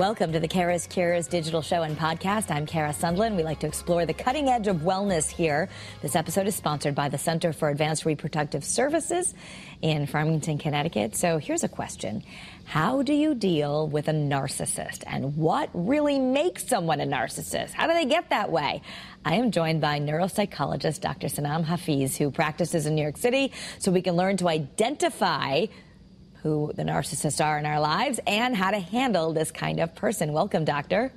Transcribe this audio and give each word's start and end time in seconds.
Welcome 0.00 0.32
to 0.32 0.40
the 0.40 0.48
Kara's 0.48 0.86
Cures 0.86 1.26
digital 1.26 1.60
show 1.60 1.82
and 1.82 1.94
podcast. 1.94 2.50
I'm 2.50 2.64
Kara 2.64 2.88
Sundlun. 2.88 3.36
We 3.36 3.42
like 3.42 3.60
to 3.60 3.66
explore 3.66 4.06
the 4.06 4.14
cutting 4.14 4.48
edge 4.48 4.66
of 4.66 4.78
wellness 4.78 5.28
here. 5.28 5.68
This 6.00 6.16
episode 6.16 6.46
is 6.46 6.54
sponsored 6.54 6.94
by 6.94 7.10
the 7.10 7.18
Center 7.18 7.52
for 7.52 7.68
Advanced 7.68 8.06
Reproductive 8.06 8.64
Services 8.64 9.34
in 9.82 10.06
Farmington, 10.06 10.56
Connecticut. 10.56 11.16
So 11.16 11.36
here's 11.36 11.64
a 11.64 11.68
question. 11.68 12.22
How 12.64 13.02
do 13.02 13.12
you 13.12 13.34
deal 13.34 13.88
with 13.88 14.08
a 14.08 14.12
narcissist 14.12 15.04
and 15.06 15.36
what 15.36 15.68
really 15.74 16.18
makes 16.18 16.66
someone 16.66 17.02
a 17.02 17.06
narcissist? 17.06 17.72
How 17.72 17.86
do 17.86 17.92
they 17.92 18.06
get 18.06 18.30
that 18.30 18.50
way? 18.50 18.80
I 19.26 19.34
am 19.34 19.50
joined 19.50 19.82
by 19.82 20.00
neuropsychologist 20.00 21.02
Dr. 21.02 21.26
Sanam 21.26 21.66
Hafeez, 21.66 22.16
who 22.16 22.30
practices 22.30 22.86
in 22.86 22.94
New 22.94 23.02
York 23.02 23.18
City, 23.18 23.52
so 23.78 23.92
we 23.92 24.00
can 24.00 24.16
learn 24.16 24.38
to 24.38 24.48
identify 24.48 25.66
who 26.42 26.72
the 26.74 26.82
narcissists 26.82 27.44
are 27.44 27.58
in 27.58 27.66
our 27.66 27.80
lives 27.80 28.20
and 28.26 28.56
how 28.56 28.70
to 28.70 28.78
handle 28.78 29.32
this 29.32 29.50
kind 29.50 29.80
of 29.80 29.94
person. 29.94 30.32
Welcome, 30.32 30.64
doctor. 30.64 31.12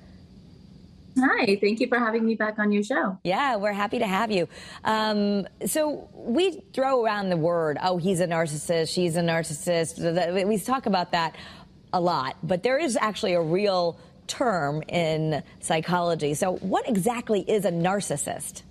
Hi, 1.18 1.58
thank 1.62 1.80
you 1.80 1.88
for 1.88 2.00
having 2.00 2.26
me 2.26 2.36
back 2.36 2.58
on 2.58 2.72
your 2.72 2.84
show. 2.84 3.20
Yeah, 3.24 3.58
we're 3.58 3.72
happy 3.74 4.00
to 4.00 4.08
have 4.08 4.32
you. 4.32 4.48
Um, 4.84 5.48
so 5.66 6.10
we 6.14 6.64
throw 6.74 7.04
around 7.04 7.30
the 7.30 7.38
word, 7.38 7.78
oh, 7.82 7.98
he's 7.98 8.20
a 8.20 8.28
narcissist, 8.28 8.94
she's 8.94 9.16
a 9.16 9.22
narcissist. 9.22 10.48
We 10.48 10.58
talk 10.58 10.88
about 10.88 11.12
that 11.12 11.36
a 11.92 12.02
lot, 12.02 12.38
but 12.42 12.64
there 12.64 12.80
is 12.80 12.98
actually 13.00 13.34
a 13.34 13.42
real 13.42 14.00
term 14.26 14.82
in 14.88 15.44
psychology. 15.60 16.34
So, 16.34 16.56
what 16.58 16.90
exactly 16.90 17.42
is 17.42 17.66
a 17.66 17.72
narcissist? 17.72 18.64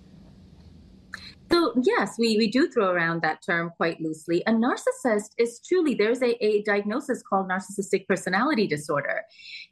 So, 1.53 1.75
yes, 1.83 2.15
we, 2.19 2.39
we 2.39 2.51
do 2.51 2.67
throw 2.67 2.87
around 2.87 3.21
that 3.21 3.43
term 3.45 3.73
quite 3.77 4.01
loosely. 4.01 4.43
A 4.47 4.53
narcissist 4.53 5.33
is 5.37 5.61
truly, 5.61 5.95
there's 5.95 6.23
a, 6.23 6.43
a 6.43 6.63
diagnosis 6.63 7.23
called 7.23 7.51
narcissistic 7.51 8.07
personality 8.09 8.67
disorder. 8.67 9.21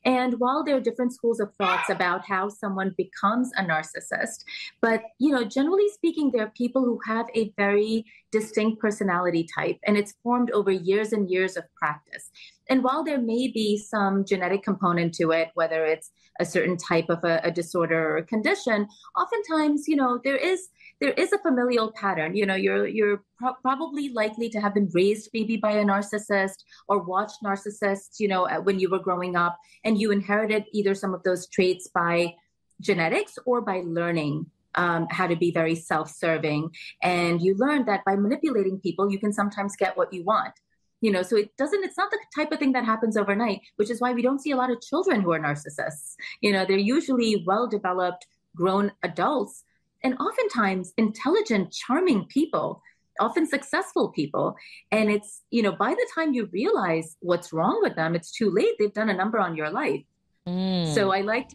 And 0.05 0.35
while 0.39 0.63
there 0.63 0.77
are 0.77 0.81
different 0.81 1.15
schools 1.15 1.41
of 1.41 1.55
thoughts 1.55 1.89
about 1.89 2.27
how 2.27 2.51
someone 2.51 2.95
becomes 2.99 3.51
a 3.57 3.65
narcissist, 3.65 4.45
but, 4.83 5.05
you 5.19 5.33
know, 5.33 5.43
generally 5.43 5.89
speaking, 5.89 6.31
there 6.31 6.45
are 6.45 6.53
people 6.55 6.85
who 6.85 6.99
have 7.07 7.27
a 7.35 7.51
very 7.57 8.05
distinct 8.31 8.79
personality 8.79 9.49
type, 9.57 9.79
and 9.87 9.97
it's 9.97 10.15
formed 10.23 10.51
over 10.51 10.71
years 10.71 11.15
and 11.15 11.31
years 11.31 11.57
of 11.57 11.65
practice. 11.77 12.31
And 12.69 12.85
while 12.85 13.03
there 13.03 13.21
may 13.21 13.49
be 13.49 13.79
some 13.79 14.27
genetic 14.27 14.63
component 14.63 15.15
to 15.15 15.31
it, 15.31 15.49
whether 15.55 15.87
it's 15.87 16.11
a 16.39 16.45
certain 16.45 16.77
type 16.77 17.07
of 17.09 17.25
a, 17.25 17.41
a 17.43 17.51
disorder 17.51 18.11
or 18.11 18.17
a 18.19 18.25
condition, 18.25 18.87
oftentimes, 19.17 19.89
you 19.89 19.97
know, 19.97 20.21
there 20.23 20.37
is 20.37 20.69
there 21.01 21.13
is 21.13 21.33
a 21.33 21.39
familial 21.39 21.93
pattern. 21.93 22.37
You 22.37 22.47
know, 22.47 22.55
you're 22.55 22.87
you're 22.87 23.23
pro- 23.39 23.55
probably 23.63 24.11
likely 24.11 24.49
to 24.51 24.61
have 24.61 24.75
been 24.75 24.91
raised 24.93 25.31
maybe 25.33 25.57
by 25.57 25.73
a 25.73 25.85
narcissist 25.85 26.65
or 26.89 27.03
watched 27.03 27.43
narcissists. 27.43 28.21
You 28.21 28.29
know, 28.29 28.49
when 28.63 28.79
you 28.79 28.91
were 28.91 28.99
growing 28.99 29.37
up, 29.37 29.59
and 29.85 30.01
you 30.01 30.11
inherited 30.11 30.65
either 30.73 30.95
some 30.95 31.15
of 31.15 31.23
those 31.23 31.49
traits 31.49 31.89
by 31.89 32.35
genetics 32.81 33.39
or 33.47 33.61
by 33.61 33.83
learning 33.85 34.47
um, 34.75 35.07
how 35.11 35.27
to 35.27 35.37
be 35.37 35.51
very 35.51 35.75
self-serving, 35.75 36.71
and 37.03 37.41
you 37.41 37.55
learned 37.57 37.87
that 37.87 38.05
by 38.05 38.17
manipulating 38.17 38.79
people, 38.79 39.11
you 39.11 39.19
can 39.19 39.33
sometimes 39.33 39.77
get 39.77 39.97
what 39.97 40.13
you 40.13 40.23
want 40.25 40.53
you 41.01 41.11
know 41.11 41.23
so 41.23 41.35
it 41.37 41.57
doesn't 41.57 41.83
it's 41.83 41.97
not 41.97 42.11
the 42.11 42.19
type 42.35 42.53
of 42.53 42.59
thing 42.59 42.73
that 42.73 42.85
happens 42.85 43.17
overnight 43.17 43.61
which 43.77 43.91
is 43.91 44.03
why 44.03 44.13
we 44.13 44.21
don't 44.21 44.41
see 44.41 44.51
a 44.51 44.57
lot 44.57 44.71
of 44.71 44.81
children 44.83 45.23
who 45.23 45.33
are 45.33 45.41
narcissists 45.41 46.15
you 46.43 46.53
know 46.53 46.67
they're 46.67 46.77
usually 46.77 47.43
well 47.47 47.67
developed 47.67 48.27
grown 48.55 48.93
adults 49.03 49.65
and 50.03 50.17
oftentimes 50.19 50.93
intelligent, 50.97 51.73
charming 51.73 52.25
people, 52.27 52.83
often 53.19 53.47
successful 53.47 54.11
people. 54.11 54.57
And 54.91 55.11
it's, 55.11 55.43
you 55.51 55.63
know, 55.63 55.73
by 55.73 55.91
the 55.91 56.07
time 56.15 56.33
you 56.33 56.49
realize 56.53 57.17
what's 57.21 57.53
wrong 57.53 57.81
with 57.83 57.97
them, 57.97 58.15
it's 58.15 58.33
too 58.33 58.51
late. 58.51 58.75
They've 58.79 58.93
done 58.93 59.11
a 59.11 59.15
number 59.15 59.39
on 59.39 59.57
your 59.57 59.71
life. 59.71 60.03
Mm. 60.49 60.95
So 60.95 61.13
I 61.13 61.21
like, 61.21 61.51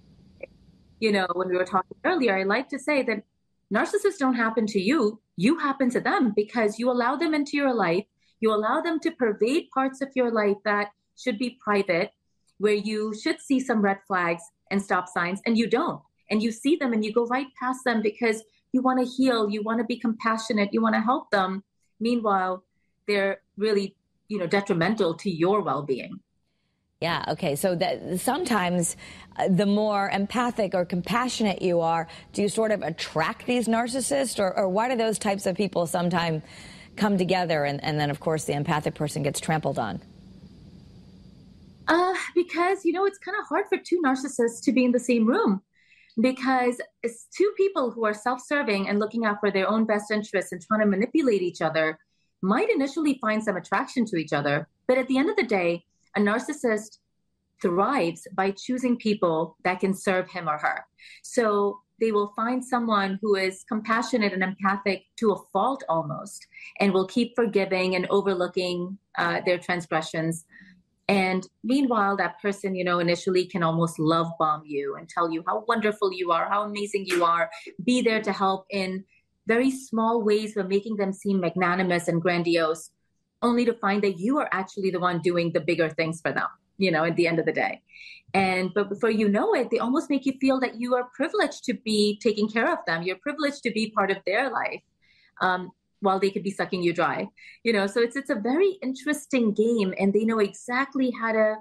you 0.99 1.11
know, 1.11 1.27
when 1.33 1.49
we 1.49 1.57
were 1.57 1.65
talking 1.65 1.97
earlier, 2.03 2.37
I 2.37 2.43
like 2.43 2.69
to 2.69 2.79
say 2.79 3.01
that 3.03 3.23
narcissists 3.73 4.19
don't 4.19 4.35
happen 4.35 4.67
to 4.67 4.79
you, 4.79 5.19
you 5.37 5.57
happen 5.57 5.89
to 5.89 5.99
them 5.99 6.33
because 6.35 6.79
you 6.79 6.89
allow 6.89 7.15
them 7.15 7.33
into 7.33 7.57
your 7.57 7.73
life. 7.73 8.05
You 8.39 8.53
allow 8.53 8.81
them 8.81 8.99
to 8.99 9.11
pervade 9.11 9.69
parts 9.73 10.01
of 10.01 10.09
your 10.13 10.31
life 10.31 10.57
that 10.65 10.89
should 11.17 11.39
be 11.39 11.57
private, 11.63 12.11
where 12.57 12.73
you 12.73 13.13
should 13.19 13.41
see 13.41 13.59
some 13.59 13.81
red 13.81 13.97
flags 14.07 14.43
and 14.69 14.81
stop 14.81 15.07
signs, 15.07 15.41
and 15.45 15.57
you 15.57 15.67
don't 15.67 16.01
and 16.29 16.41
you 16.41 16.51
see 16.51 16.75
them 16.75 16.93
and 16.93 17.03
you 17.03 17.13
go 17.13 17.25
right 17.25 17.47
past 17.59 17.83
them 17.85 18.01
because 18.01 18.43
you 18.71 18.81
want 18.81 18.99
to 18.99 19.05
heal, 19.05 19.49
you 19.49 19.63
want 19.63 19.79
to 19.79 19.85
be 19.85 19.97
compassionate, 19.97 20.73
you 20.73 20.81
want 20.81 20.95
to 20.95 21.01
help 21.01 21.31
them. 21.31 21.63
Meanwhile, 21.99 22.63
they're 23.07 23.41
really, 23.57 23.95
you 24.27 24.37
know, 24.37 24.47
detrimental 24.47 25.13
to 25.15 25.29
your 25.29 25.61
well-being. 25.61 26.19
Yeah. 27.01 27.23
Okay. 27.29 27.55
So 27.55 27.75
that 27.75 28.19
sometimes 28.19 28.95
uh, 29.37 29.47
the 29.49 29.65
more 29.65 30.09
empathic 30.09 30.73
or 30.73 30.85
compassionate 30.85 31.61
you 31.61 31.81
are, 31.81 32.07
do 32.33 32.41
you 32.41 32.49
sort 32.49 32.71
of 32.71 32.81
attract 32.81 33.45
these 33.45 33.67
narcissists, 33.67 34.39
or, 34.39 34.57
or 34.57 34.69
why 34.69 34.89
do 34.89 34.95
those 34.95 35.19
types 35.19 35.45
of 35.45 35.55
people 35.55 35.87
sometimes 35.87 36.41
come 36.95 37.17
together, 37.17 37.65
and, 37.65 37.83
and 37.83 37.99
then 37.99 38.09
of 38.09 38.21
course 38.21 38.45
the 38.45 38.53
empathic 38.53 38.95
person 38.95 39.23
gets 39.23 39.39
trampled 39.39 39.77
on? 39.77 40.01
Uh, 41.87 42.15
because 42.33 42.83
you 42.85 42.93
know 42.93 43.05
it's 43.05 43.19
kind 43.19 43.37
of 43.39 43.45
hard 43.45 43.65
for 43.69 43.77
two 43.77 44.01
narcissists 44.03 44.63
to 44.63 44.71
be 44.71 44.85
in 44.85 44.91
the 44.91 44.99
same 44.99 45.27
room 45.27 45.61
because 46.21 46.79
it's 47.03 47.27
two 47.35 47.51
people 47.57 47.91
who 47.91 48.05
are 48.05 48.13
self-serving 48.13 48.87
and 48.87 48.99
looking 48.99 49.25
out 49.25 49.39
for 49.39 49.51
their 49.51 49.69
own 49.69 49.85
best 49.85 50.11
interests 50.11 50.51
and 50.51 50.61
trying 50.61 50.81
to 50.81 50.85
manipulate 50.85 51.41
each 51.41 51.61
other 51.61 51.99
might 52.41 52.69
initially 52.69 53.17
find 53.19 53.43
some 53.43 53.57
attraction 53.57 54.05
to 54.05 54.17
each 54.17 54.33
other. 54.33 54.67
But 54.87 54.97
at 54.97 55.07
the 55.07 55.17
end 55.17 55.29
of 55.29 55.35
the 55.35 55.43
day 55.43 55.85
a 56.15 56.19
narcissist 56.19 56.99
thrives 57.61 58.27
by 58.33 58.51
choosing 58.51 58.97
people 58.97 59.57
that 59.63 59.79
can 59.79 59.93
serve 59.93 60.29
him 60.29 60.47
or 60.47 60.57
her. 60.57 60.85
So 61.23 61.79
they 61.99 62.11
will 62.11 62.33
find 62.35 62.63
someone 62.63 63.19
who 63.21 63.35
is 63.35 63.63
compassionate 63.63 64.33
and 64.33 64.43
empathic 64.43 65.05
to 65.17 65.31
a 65.31 65.41
fault 65.53 65.83
almost 65.87 66.45
and 66.79 66.93
will 66.93 67.07
keep 67.07 67.35
forgiving 67.35 67.95
and 67.95 68.05
overlooking 68.09 68.97
uh, 69.17 69.41
their 69.45 69.57
transgressions 69.57 70.45
and 71.07 71.47
meanwhile, 71.63 72.17
that 72.17 72.41
person, 72.41 72.75
you 72.75 72.83
know, 72.83 72.99
initially 72.99 73.45
can 73.45 73.61
almost 73.61 73.99
love 73.99 74.27
bomb 74.39 74.63
you 74.65 74.95
and 74.95 75.07
tell 75.07 75.31
you 75.31 75.43
how 75.45 75.63
wonderful 75.67 76.11
you 76.11 76.31
are, 76.31 76.49
how 76.49 76.63
amazing 76.63 77.05
you 77.05 77.23
are, 77.23 77.49
be 77.83 78.01
there 78.01 78.21
to 78.21 78.31
help 78.31 78.65
in 78.71 79.03
very 79.47 79.69
small 79.69 80.23
ways 80.23 80.53
but 80.55 80.67
making 80.67 80.95
them 80.95 81.13
seem 81.13 81.39
magnanimous 81.39 82.07
and 82.07 82.21
grandiose, 82.21 82.89
only 83.43 83.65
to 83.65 83.73
find 83.73 84.03
that 84.03 84.17
you 84.17 84.39
are 84.39 84.49
actually 84.51 84.89
the 84.89 84.99
one 84.99 85.19
doing 85.21 85.51
the 85.51 85.59
bigger 85.59 85.89
things 85.89 86.21
for 86.21 86.31
them, 86.31 86.47
you 86.79 86.89
know, 86.89 87.03
at 87.03 87.15
the 87.15 87.27
end 87.27 87.37
of 87.37 87.45
the 87.45 87.53
day. 87.53 87.81
And 88.33 88.71
but 88.73 88.89
before 88.89 89.11
you 89.11 89.29
know 89.29 89.53
it, 89.53 89.69
they 89.69 89.77
almost 89.77 90.09
make 90.09 90.25
you 90.25 90.33
feel 90.41 90.59
that 90.61 90.81
you 90.81 90.95
are 90.95 91.09
privileged 91.15 91.63
to 91.65 91.75
be 91.75 92.19
taking 92.21 92.49
care 92.49 92.71
of 92.71 92.79
them. 92.87 93.03
You're 93.03 93.17
privileged 93.17 93.61
to 93.63 93.71
be 93.71 93.91
part 93.91 94.09
of 94.09 94.17
their 94.25 94.49
life. 94.49 94.81
Um, 95.39 95.71
while 96.01 96.19
they 96.19 96.29
could 96.29 96.43
be 96.43 96.51
sucking 96.51 96.83
you 96.83 96.93
dry 96.93 97.27
you 97.63 97.73
know? 97.73 97.87
So 97.87 98.01
it's 98.01 98.15
it's 98.15 98.29
a 98.29 98.35
very 98.35 98.77
interesting 98.81 99.53
game 99.53 99.93
and 99.99 100.13
they 100.13 100.25
know 100.25 100.39
exactly 100.39 101.11
how 101.19 101.31
to 101.31 101.55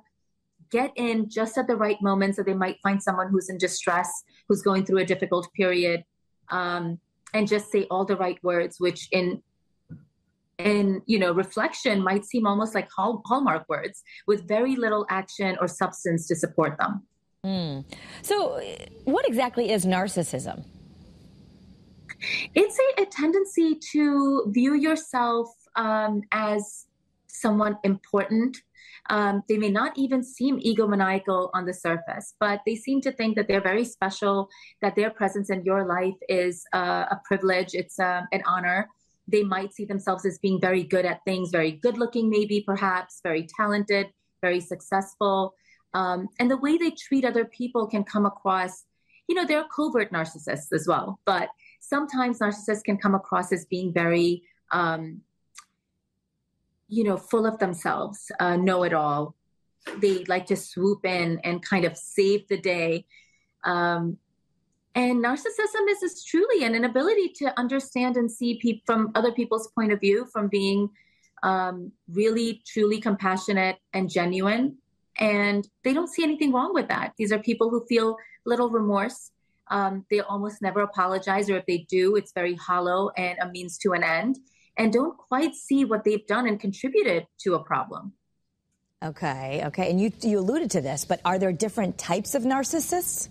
get 0.71 0.93
in 0.97 1.29
just 1.29 1.57
at 1.57 1.67
the 1.67 1.77
right 1.77 2.01
moment 2.03 2.37
so 2.37 2.43
they 2.43 2.55
might 2.55 2.79
find 2.83 3.03
someone 3.03 3.29
who's 3.29 3.49
in 3.49 3.59
distress 3.59 4.11
who's 4.49 4.63
going 4.63 4.85
through 4.85 4.99
a 4.99 5.05
difficult 5.05 5.49
period 5.55 6.05
um, 6.51 6.99
and 7.33 7.49
just 7.49 7.71
say 7.71 7.87
all 7.91 8.05
the 8.05 8.17
right 8.17 8.43
words 8.43 8.77
which 8.79 9.09
in 9.13 9.43
in 10.59 11.03
you 11.07 11.19
know 11.19 11.33
reflection 11.33 12.03
might 12.03 12.25
seem 12.25 12.47
almost 12.47 12.75
like 12.75 12.89
hall, 12.91 13.23
hallmark 13.27 13.69
words 13.69 14.03
with 14.27 14.47
very 14.49 14.77
little 14.77 15.05
action 15.11 15.57
or 15.61 15.69
substance 15.69 16.27
to 16.29 16.37
support 16.37 16.77
them. 16.79 17.03
Mm. 17.45 17.85
so 18.23 18.59
what 19.05 19.29
exactly 19.29 19.71
is 19.71 19.85
narcissism 19.85 20.65
it's 22.55 22.79
a, 22.79 23.03
a 23.03 23.07
tendency 23.07 23.79
to 23.93 24.45
view 24.49 24.75
yourself 24.75 25.49
um, 25.77 26.23
as 26.33 26.87
someone 27.27 27.79
important. 27.85 28.57
Um, 29.11 29.43
they 29.49 29.59
may 29.59 29.71
not 29.71 29.93
even 29.99 30.23
seem 30.23 30.59
egomaniacal 30.61 31.51
on 31.53 31.67
the 31.67 31.75
surface, 31.75 32.35
but 32.41 32.61
they 32.65 32.75
seem 32.75 33.01
to 33.03 33.13
think 33.13 33.37
that 33.37 33.49
they're 33.49 33.61
very 33.61 33.85
special, 33.85 34.49
that 34.81 34.97
their 34.97 35.11
presence 35.11 35.51
in 35.51 35.63
your 35.65 35.87
life 35.87 36.15
is 36.29 36.65
uh, 36.73 37.05
a 37.11 37.21
privilege, 37.25 37.75
it's 37.75 37.99
uh, 37.99 38.23
an 38.33 38.43
honor. 38.47 38.89
They 39.29 39.43
might 39.43 39.75
see 39.75 39.85
themselves 39.85 40.25
as 40.25 40.39
being 40.39 40.61
very 40.61 40.85
good 40.85 41.05
at 41.05 41.21
things, 41.25 41.51
very 41.51 41.73
good 41.73 41.99
looking, 41.99 42.31
maybe, 42.31 42.63
perhaps, 42.67 43.21
very 43.23 43.47
talented, 43.57 44.09
very 44.41 44.61
successful. 44.61 45.55
Um, 45.93 46.29
and 46.39 46.51
the 46.51 46.57
way 46.57 46.77
they 46.79 46.91
treat 46.91 47.25
other 47.25 47.45
people 47.45 47.87
can 47.87 48.05
come 48.05 48.27
across, 48.27 48.85
you 49.29 49.35
know, 49.35 49.47
they're 49.47 49.65
covert 49.75 50.13
narcissists 50.13 50.73
as 50.73 50.87
well, 50.89 51.21
but 51.25 51.49
sometimes 51.89 52.39
narcissists 52.39 52.85
can 52.85 52.97
come 52.97 53.15
across 53.15 53.53
as 53.53 53.65
being 53.67 53.93
very, 53.93 54.43
um, 54.73 55.21
you 56.89 57.05
know, 57.05 57.17
full 57.17 57.47
of 57.47 57.59
themselves, 57.59 58.31
uh, 58.41 58.57
know 58.57 58.85
it 58.85 58.93
all. 58.93 59.35
They 60.01 60.25
like 60.25 60.47
to 60.47 60.57
swoop 60.57 61.05
in 61.05 61.41
and 61.45 61.63
kind 61.63 61.85
of 61.85 61.97
save 61.97 62.49
the 62.49 62.59
day. 62.59 63.07
Um, 63.65 64.19
and 64.95 65.23
narcissism 65.25 65.89
is, 65.91 66.03
is 66.03 66.25
truly 66.25 66.65
an 66.65 66.75
inability 66.75 67.29
to 67.41 67.59
understand 67.59 68.17
and 68.17 68.31
see 68.31 68.59
pe- 68.63 68.83
from 68.87 69.11
other 69.15 69.33
people's 69.33 69.69
point 69.75 69.93
of 69.93 70.01
view, 70.01 70.27
from 70.33 70.49
being 70.49 70.89
um, 71.43 71.93
really, 72.09 72.63
truly 72.67 73.01
compassionate 73.01 73.77
and 73.93 74.09
genuine 74.09 74.79
And 75.19 75.69
they 75.85 75.93
don't 75.93 76.09
see 76.09 76.23
anything 76.23 76.53
wrong 76.53 76.73
with 76.75 76.89
that. 76.89 77.13
These 77.19 77.33
are 77.33 77.39
people 77.39 77.71
who 77.71 77.85
feel 77.87 78.17
little 78.47 78.71
remorse. 78.71 79.31
Um, 79.71 80.05
they 80.11 80.21
almost 80.21 80.61
never 80.61 80.81
apologize, 80.81 81.49
or 81.49 81.57
if 81.57 81.67
they 81.67 81.87
do, 81.89 82.17
it's 82.17 82.33
very 82.33 82.55
hollow 82.55 83.11
and 83.17 83.39
a 83.41 83.49
means 83.51 83.79
to 83.79 83.93
an 83.93 84.03
end, 84.03 84.39
and 84.77 84.93
don't 84.93 85.17
quite 85.17 85.55
see 85.55 85.85
what 85.85 86.05
they've 86.05 86.27
done 86.27 86.47
and 86.47 86.61
contributed 86.61 87.27
to 87.41 87.55
a 87.55 87.63
problem. 87.65 88.13
Okay, 89.03 89.63
okay. 89.67 89.91
And 89.91 90.01
you, 90.01 90.13
you 90.23 90.39
alluded 90.39 90.71
to 90.73 90.81
this, 90.81 91.05
but 91.05 91.21
are 91.25 91.39
there 91.39 91.53
different 91.53 91.99
types 91.99 92.35
of 92.35 92.43
narcissists? 92.43 93.29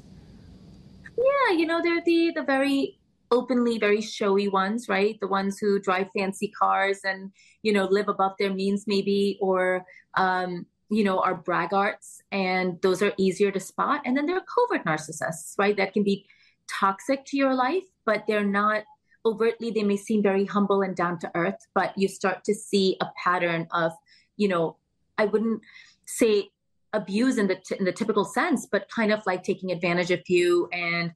Yeah, 1.18 1.57
you 1.57 1.65
know, 1.65 1.81
they're 1.81 2.01
the, 2.06 2.31
the 2.36 2.44
very 2.44 3.00
openly 3.31 3.79
very 3.79 4.00
showy 4.00 4.47
ones, 4.47 4.88
right? 4.88 5.18
The 5.19 5.27
ones 5.27 5.57
who 5.59 5.79
drive 5.79 6.07
fancy 6.15 6.50
cars 6.50 7.00
and, 7.03 7.31
you 7.63 7.74
know, 7.74 7.86
live 7.86 8.07
above 8.07 8.33
their 8.38 8.53
means 8.53 8.83
maybe, 8.86 9.39
or, 9.41 9.83
um, 10.15 10.68
you 10.95 11.03
know, 11.03 11.19
are 11.19 11.35
braggarts 11.35 12.21
and 12.31 12.81
those 12.81 13.01
are 13.01 13.13
easier 13.17 13.51
to 13.51 13.59
spot. 13.59 14.01
And 14.05 14.15
then 14.15 14.25
there 14.25 14.37
are 14.37 14.45
covert 14.45 14.85
narcissists, 14.85 15.57
right? 15.57 15.75
That 15.75 15.93
can 15.93 16.03
be 16.03 16.25
toxic 16.69 17.25
to 17.25 17.37
your 17.37 17.53
life, 17.53 17.83
but 18.05 18.25
they're 18.27 18.43
not 18.43 18.83
overtly, 19.25 19.71
they 19.71 19.83
may 19.83 19.97
seem 19.97 20.21
very 20.21 20.45
humble 20.45 20.81
and 20.81 20.95
down 20.95 21.19
to 21.19 21.31
earth, 21.35 21.67
but 21.73 21.97
you 21.97 22.07
start 22.07 22.43
to 22.45 22.53
see 22.53 22.97
a 23.01 23.07
pattern 23.23 23.67
of, 23.71 23.91
you 24.37 24.47
know, 24.47 24.77
I 25.17 25.25
wouldn't 25.25 25.61
say 26.05 26.49
abuse 26.91 27.37
in 27.37 27.47
the 27.47 27.55
t- 27.55 27.75
in 27.79 27.85
the 27.85 27.91
typical 27.91 28.25
sense, 28.25 28.67
but 28.71 28.89
kind 28.89 29.11
of 29.11 29.25
like 29.25 29.43
taking 29.43 29.71
advantage 29.71 30.11
of 30.11 30.21
you 30.27 30.69
and 30.71 31.13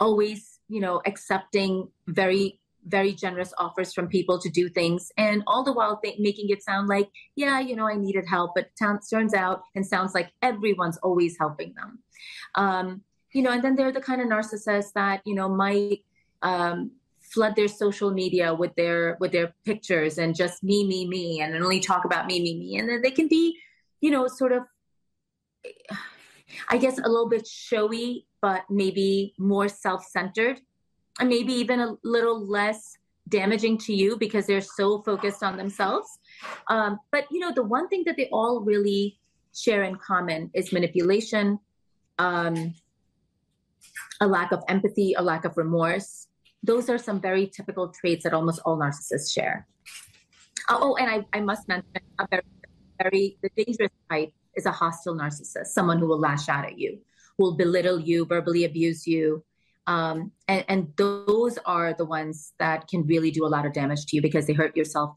always, 0.00 0.58
you 0.68 0.80
know, 0.80 1.02
accepting 1.06 1.88
very 2.06 2.58
very 2.86 3.12
generous 3.12 3.52
offers 3.58 3.92
from 3.92 4.08
people 4.08 4.38
to 4.40 4.50
do 4.50 4.68
things 4.68 5.12
and 5.16 5.42
all 5.46 5.62
the 5.62 5.72
while 5.72 6.00
th- 6.02 6.18
making 6.18 6.48
it 6.50 6.62
sound 6.62 6.88
like 6.88 7.08
yeah 7.36 7.60
you 7.60 7.76
know 7.76 7.86
i 7.86 7.94
needed 7.94 8.24
help 8.26 8.52
but 8.54 8.68
t- 8.76 8.86
turns 9.08 9.34
out 9.34 9.62
and 9.74 9.86
sounds 9.86 10.14
like 10.14 10.32
everyone's 10.42 10.98
always 10.98 11.36
helping 11.38 11.72
them. 11.74 12.00
Um, 12.54 13.02
you 13.32 13.42
know 13.42 13.50
and 13.50 13.62
then 13.62 13.76
they're 13.76 13.92
the 13.92 14.00
kind 14.00 14.20
of 14.20 14.28
narcissists 14.28 14.92
that 14.94 15.22
you 15.24 15.34
know 15.34 15.48
might 15.48 16.04
um, 16.42 16.90
flood 17.20 17.56
their 17.56 17.68
social 17.68 18.10
media 18.10 18.52
with 18.52 18.74
their 18.74 19.16
with 19.20 19.32
their 19.32 19.54
pictures 19.64 20.18
and 20.18 20.34
just 20.34 20.62
me 20.62 20.86
me 20.86 21.06
me 21.06 21.40
and 21.40 21.54
only 21.54 21.80
talk 21.80 22.04
about 22.04 22.26
me 22.26 22.40
me 22.40 22.58
me 22.58 22.78
and 22.78 22.88
then 22.88 23.00
they 23.02 23.10
can 23.10 23.28
be 23.28 23.56
you 24.00 24.10
know 24.10 24.26
sort 24.26 24.52
of 24.52 24.62
i 26.68 26.76
guess 26.76 26.98
a 26.98 27.08
little 27.08 27.28
bit 27.28 27.46
showy 27.46 28.26
but 28.40 28.64
maybe 28.68 29.34
more 29.38 29.68
self-centered 29.68 30.60
and 31.20 31.28
maybe 31.28 31.52
even 31.52 31.80
a 31.80 31.94
little 32.04 32.44
less 32.44 32.96
damaging 33.28 33.78
to 33.78 33.94
you 33.94 34.16
because 34.18 34.46
they're 34.46 34.60
so 34.60 35.02
focused 35.02 35.42
on 35.42 35.56
themselves 35.56 36.18
um, 36.68 36.98
but 37.10 37.24
you 37.30 37.38
know 37.38 37.52
the 37.52 37.62
one 37.62 37.88
thing 37.88 38.02
that 38.04 38.16
they 38.16 38.28
all 38.32 38.60
really 38.60 39.18
share 39.54 39.84
in 39.84 39.96
common 39.96 40.50
is 40.54 40.72
manipulation 40.72 41.58
um, 42.18 42.74
a 44.20 44.26
lack 44.26 44.52
of 44.52 44.62
empathy 44.68 45.14
a 45.16 45.22
lack 45.22 45.44
of 45.44 45.56
remorse 45.56 46.28
those 46.62 46.88
are 46.88 46.98
some 46.98 47.20
very 47.20 47.46
typical 47.46 47.88
traits 47.88 48.24
that 48.24 48.34
almost 48.34 48.60
all 48.64 48.78
narcissists 48.78 49.32
share. 49.32 49.66
Uh, 50.68 50.78
oh, 50.80 50.96
and 50.96 51.10
I, 51.10 51.36
I 51.36 51.40
must 51.40 51.66
mention 51.66 51.90
a 52.18 52.26
very, 52.30 52.42
very 53.02 53.38
the 53.42 53.50
dangerous 53.56 53.90
type 54.10 54.32
is 54.54 54.66
a 54.66 54.70
hostile 54.70 55.16
narcissist, 55.16 55.66
someone 55.66 55.98
who 55.98 56.06
will 56.06 56.20
lash 56.20 56.48
out 56.48 56.64
at 56.64 56.78
you, 56.78 57.00
will 57.38 57.56
belittle 57.56 57.98
you, 57.98 58.24
verbally 58.26 58.64
abuse 58.64 59.06
you. 59.06 59.44
Um, 59.86 60.32
and, 60.46 60.64
and 60.68 60.92
those 60.96 61.58
are 61.66 61.94
the 61.94 62.04
ones 62.04 62.52
that 62.58 62.88
can 62.88 63.06
really 63.06 63.30
do 63.30 63.44
a 63.44 63.48
lot 63.48 63.66
of 63.66 63.72
damage 63.72 64.06
to 64.06 64.16
you 64.16 64.22
because 64.22 64.46
they 64.46 64.52
hurt 64.52 64.76
your 64.76 64.84
self 64.84 65.16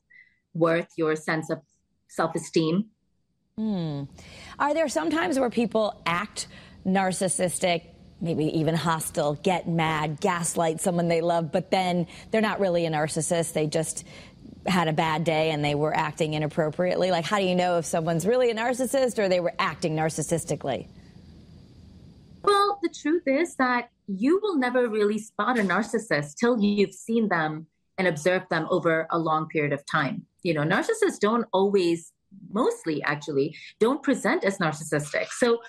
worth, 0.54 0.88
your 0.98 1.16
sense 1.16 1.50
of 1.50 1.60
self 2.08 2.36
esteem. 2.36 2.86
Hmm. 3.58 4.04
Are 4.60 4.74
there 4.74 4.90
some 4.90 5.10
times 5.10 5.40
where 5.40 5.50
people 5.50 6.02
act 6.06 6.48
narcissistic 6.86 7.84
maybe 8.22 8.46
even 8.58 8.76
hostile, 8.76 9.36
get 9.36 9.68
mad, 9.68 10.20
gaslight 10.20 10.80
someone 10.80 11.08
they 11.08 11.22
love, 11.22 11.52
but 11.52 11.70
then 11.70 12.08
they're 12.32 12.42
not 12.42 12.60
really 12.60 12.86
a 12.86 12.90
narcissist. 12.90 13.54
They 13.54 13.68
just 13.68 14.06
had 14.66 14.88
a 14.88 14.94
bad 14.94 15.24
day 15.24 15.52
and 15.52 15.64
they 15.64 15.76
were 15.76 15.96
acting 15.96 16.34
inappropriately. 16.34 17.12
Like, 17.12 17.26
how 17.26 17.40
do 17.40 17.46
you 17.46 17.56
know 17.56 17.78
if 17.78 17.86
someone's 17.86 18.26
really 18.26 18.50
a 18.50 18.56
narcissist 18.56 19.20
or 19.20 19.30
they 19.30 19.40
were 19.40 19.54
acting 19.60 19.96
narcissistically? 19.96 20.88
Well, 22.42 22.80
the 22.82 22.90
truth 22.90 23.24
is 23.28 23.56
that 23.56 23.90
you 24.08 24.40
will 24.42 24.58
never 24.58 24.88
really 24.88 25.18
spot 25.18 25.58
a 25.60 25.62
narcissist 25.62 26.36
till 26.36 26.60
you've 26.60 26.94
seen 26.94 27.28
them 27.30 27.68
and 27.98 28.08
observed 28.08 28.50
them 28.50 28.68
over 28.70 29.08
a 29.12 29.18
long 29.18 29.48
period 29.48 29.74
of 29.74 29.86
time. 29.86 30.26
You 30.44 30.54
know, 30.54 30.64
narcissists 30.64 31.20
don't 31.20 31.46
always, 31.54 32.12
mostly 32.52 33.02
actually, 33.04 33.56
don't 33.80 34.04
present 34.04 34.44
as 34.44 34.58
narcissistic. 34.58 35.28
So 35.30 35.60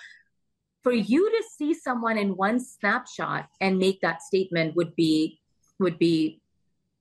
for 0.83 0.91
you 0.93 1.29
to 1.29 1.43
see 1.57 1.73
someone 1.73 2.17
in 2.17 2.35
one 2.35 2.59
snapshot 2.59 3.49
and 3.59 3.77
make 3.77 4.01
that 4.01 4.21
statement 4.21 4.75
would 4.75 4.95
be 4.95 5.39
would 5.79 5.99
be 5.99 6.41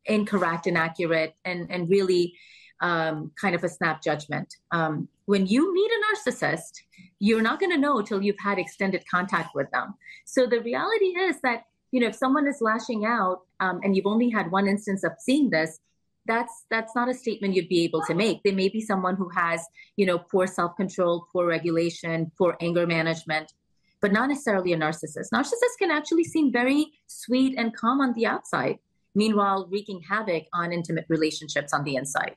incorrect, 0.05 0.67
inaccurate, 0.67 1.35
and 1.45 1.71
and 1.71 1.89
really 1.89 2.35
um, 2.81 3.33
kind 3.41 3.55
of 3.55 3.65
a 3.65 3.69
snap 3.69 4.03
judgment. 4.03 4.55
Um, 4.71 5.09
when 5.27 5.47
you 5.47 5.73
meet 5.73 5.91
a 5.91 6.31
narcissist, 6.31 6.83
you're 7.19 7.43
not 7.43 7.61
going 7.61 7.73
to 7.73 7.79
know 7.79 8.03
till 8.03 8.23
you've 8.23 8.39
had 8.43 8.59
extended 8.59 9.05
contact 9.11 9.55
with 9.55 9.71
them. 9.71 9.95
So 10.25 10.47
the 10.47 10.61
reality 10.61 11.07
is 11.19 11.41
that 11.43 11.65
you 11.93 12.01
know 12.01 12.09
if 12.09 12.15
someone 12.15 12.47
is 12.47 12.59
lashing 12.61 13.05
out 13.05 13.43
um, 13.61 13.81
and 13.83 13.97
you've 13.97 14.07
only 14.07 14.31
had 14.31 14.51
one 14.51 14.67
instance 14.67 15.05
of 15.05 15.13
seeing 15.19 15.51
this, 15.51 15.79
that's 16.27 16.65
that's 16.71 16.95
not 16.95 17.09
a 17.09 17.15
statement 17.15 17.55
you'd 17.55 17.69
be 17.69 17.85
able 17.85 18.03
to 18.03 18.15
make. 18.15 18.43
There 18.43 18.55
may 18.55 18.69
be 18.69 18.81
someone 18.81 19.17
who 19.17 19.29
has 19.31 19.65
you 19.97 20.07
know 20.07 20.19
poor 20.19 20.47
self 20.47 20.77
control, 20.77 21.27
poor 21.33 21.47
regulation, 21.47 22.31
poor 22.37 22.57
anger 22.61 22.87
management, 22.87 23.53
but 24.01 24.13
not 24.13 24.29
necessarily 24.29 24.73
a 24.73 24.77
narcissist. 24.77 25.31
Narcissists 25.33 25.79
can 25.79 25.91
actually 25.91 26.25
seem 26.25 26.53
very 26.53 26.93
sweet 27.07 27.55
and 27.57 27.75
calm 27.75 28.01
on 28.01 28.13
the 28.15 28.27
outside, 28.27 28.79
meanwhile, 29.15 29.67
wreaking 29.71 30.03
havoc 30.09 30.45
on 30.53 30.73
intimate 30.73 31.07
relationships 31.09 31.73
on 31.73 31.85
the 31.85 31.97
inside. 31.97 32.37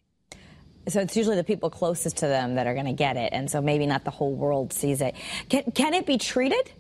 So 0.89 0.99
it's 1.01 1.15
usually 1.15 1.35
the 1.35 1.43
people 1.43 1.69
closest 1.69 2.17
to 2.17 2.27
them 2.27 2.55
that 2.55 2.67
are 2.67 2.73
going 2.73 2.85
to 2.85 2.93
get 2.93 3.17
it, 3.17 3.31
and 3.33 3.49
so 3.49 3.61
maybe 3.61 3.85
not 3.85 4.03
the 4.03 4.11
whole 4.11 4.33
world 4.33 4.73
sees 4.73 5.01
it. 5.01 5.15
Can, 5.49 5.63
can 5.73 5.93
it 5.93 6.05
be 6.05 6.17
treated? 6.17 6.71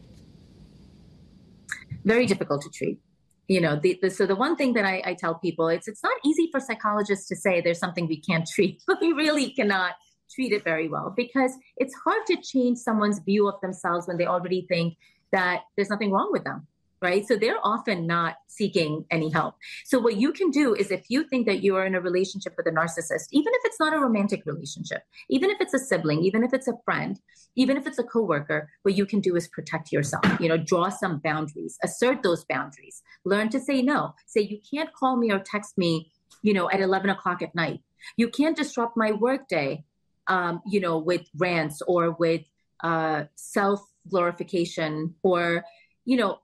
Very 2.03 2.25
difficult 2.25 2.61
to 2.63 2.69
treat. 2.69 2.99
You 3.47 3.61
know, 3.61 3.79
the, 3.81 3.99
the, 4.01 4.09
so 4.09 4.25
the 4.25 4.35
one 4.35 4.55
thing 4.55 4.73
that 4.73 4.85
I, 4.85 5.01
I 5.05 5.13
tell 5.15 5.35
people 5.35 5.69
it's 5.69 5.87
it's 5.87 6.03
not 6.03 6.13
easy 6.23 6.49
for 6.51 6.59
psychologists 6.59 7.27
to 7.29 7.35
say 7.35 7.61
there's 7.61 7.79
something 7.79 8.07
we 8.07 8.21
can't 8.21 8.47
treat, 8.55 8.81
but 8.87 8.97
we 9.01 9.11
really 9.13 9.51
cannot 9.51 9.93
treat 10.33 10.53
it 10.53 10.63
very 10.63 10.87
well 10.87 11.13
because 11.15 11.53
it's 11.77 11.93
hard 12.03 12.25
to 12.27 12.37
change 12.41 12.77
someone's 12.77 13.19
view 13.19 13.47
of 13.47 13.59
themselves 13.61 14.07
when 14.07 14.17
they 14.17 14.25
already 14.25 14.65
think 14.69 14.95
that 15.31 15.61
there's 15.75 15.89
nothing 15.89 16.11
wrong 16.11 16.29
with 16.31 16.43
them 16.43 16.67
right? 17.01 17.27
So 17.27 17.35
they're 17.35 17.59
often 17.63 18.07
not 18.07 18.35
seeking 18.47 19.05
any 19.11 19.29
help. 19.29 19.55
So 19.85 19.99
what 19.99 20.17
you 20.17 20.31
can 20.33 20.49
do 20.51 20.73
is 20.75 20.91
if 20.91 21.05
you 21.09 21.23
think 21.23 21.45
that 21.47 21.63
you 21.63 21.75
are 21.75 21.85
in 21.85 21.95
a 21.95 22.01
relationship 22.01 22.53
with 22.57 22.67
a 22.67 22.71
narcissist 22.71 23.27
even 23.31 23.53
if 23.53 23.61
it's 23.65 23.79
not 23.79 23.93
a 23.93 23.99
romantic 23.99 24.45
relationship 24.45 25.03
even 25.29 25.49
if 25.49 25.61
it's 25.61 25.73
a 25.73 25.79
sibling 25.79 26.23
even 26.23 26.43
if 26.43 26.53
it's 26.53 26.67
a 26.67 26.73
friend 26.85 27.19
even 27.55 27.77
if 27.77 27.87
it's 27.87 27.99
a 27.99 28.03
coworker 28.03 28.69
what 28.83 28.95
you 28.95 29.05
can 29.05 29.19
do 29.19 29.35
is 29.35 29.47
protect 29.47 29.91
yourself 29.91 30.23
you 30.39 30.47
know 30.47 30.57
draw 30.57 30.89
some 30.89 31.19
boundaries 31.19 31.77
assert 31.83 32.23
those 32.23 32.45
boundaries 32.45 33.01
learn 33.25 33.49
to 33.49 33.59
say 33.59 33.81
no. 33.81 34.13
Say 34.25 34.41
you 34.41 34.59
can't 34.71 34.93
call 34.93 35.17
me 35.17 35.31
or 35.31 35.39
text 35.39 35.77
me 35.77 36.11
you 36.41 36.53
know 36.53 36.69
at 36.69 36.81
11 36.81 37.09
o'clock 37.09 37.41
at 37.41 37.53
night. 37.55 37.81
You 38.17 38.29
can't 38.29 38.55
disrupt 38.55 38.95
my 38.97 39.11
workday 39.11 39.83
um, 40.29 40.61
you 40.65 40.79
know, 40.79 40.97
with 40.99 41.27
rants 41.35 41.81
or 41.81 42.11
with 42.11 42.43
uh, 42.81 43.23
self 43.35 43.81
glorification 44.07 45.15
or, 45.23 45.65
you 46.05 46.15
know, 46.15 46.39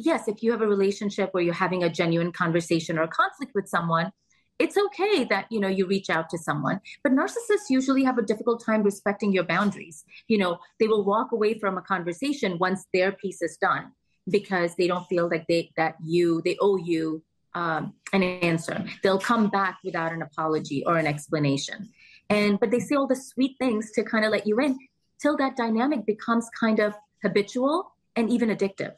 yes, 0.00 0.28
if 0.28 0.42
you 0.42 0.50
have 0.52 0.62
a 0.62 0.66
relationship 0.66 1.32
where 1.32 1.42
you're 1.42 1.54
having 1.54 1.84
a 1.84 1.90
genuine 1.90 2.32
conversation 2.32 2.98
or 2.98 3.02
a 3.02 3.08
conflict 3.08 3.52
with 3.54 3.68
someone, 3.68 4.12
it's 4.58 4.76
okay 4.76 5.24
that 5.24 5.46
you 5.50 5.58
know 5.58 5.68
you 5.68 5.86
reach 5.86 6.10
out 6.10 6.28
to 6.30 6.38
someone. 6.38 6.80
But 7.02 7.12
narcissists 7.12 7.70
usually 7.70 8.04
have 8.04 8.18
a 8.18 8.22
difficult 8.22 8.62
time 8.64 8.82
respecting 8.82 9.32
your 9.32 9.44
boundaries. 9.44 10.04
You 10.28 10.38
know 10.38 10.58
they 10.78 10.86
will 10.86 11.04
walk 11.04 11.32
away 11.32 11.58
from 11.58 11.78
a 11.78 11.82
conversation 11.82 12.58
once 12.58 12.86
their 12.92 13.12
piece 13.12 13.40
is 13.42 13.56
done 13.56 13.92
because 14.28 14.74
they 14.76 14.86
don't 14.86 15.06
feel 15.06 15.28
like 15.30 15.46
they 15.48 15.70
that 15.76 15.96
you 16.04 16.42
they 16.44 16.56
owe 16.60 16.76
you 16.76 17.22
um, 17.54 17.94
an 18.12 18.22
answer. 18.22 18.84
They'll 19.02 19.18
come 19.18 19.48
back 19.48 19.78
without 19.82 20.12
an 20.12 20.22
apology 20.22 20.84
or 20.86 20.98
an 20.98 21.06
explanation. 21.06 21.88
And 22.28 22.60
but 22.60 22.70
they 22.70 22.80
say 22.80 22.96
all 22.96 23.06
the 23.06 23.16
sweet 23.16 23.56
things 23.58 23.90
to 23.92 24.04
kind 24.04 24.24
of 24.24 24.30
let 24.30 24.46
you 24.46 24.60
in 24.60 24.78
till 25.22 25.36
that 25.38 25.56
dynamic 25.56 26.04
becomes 26.06 26.48
kind 26.58 26.80
of 26.80 26.94
habitual 27.22 27.92
and 28.14 28.28
even 28.30 28.50
addictive 28.50 28.94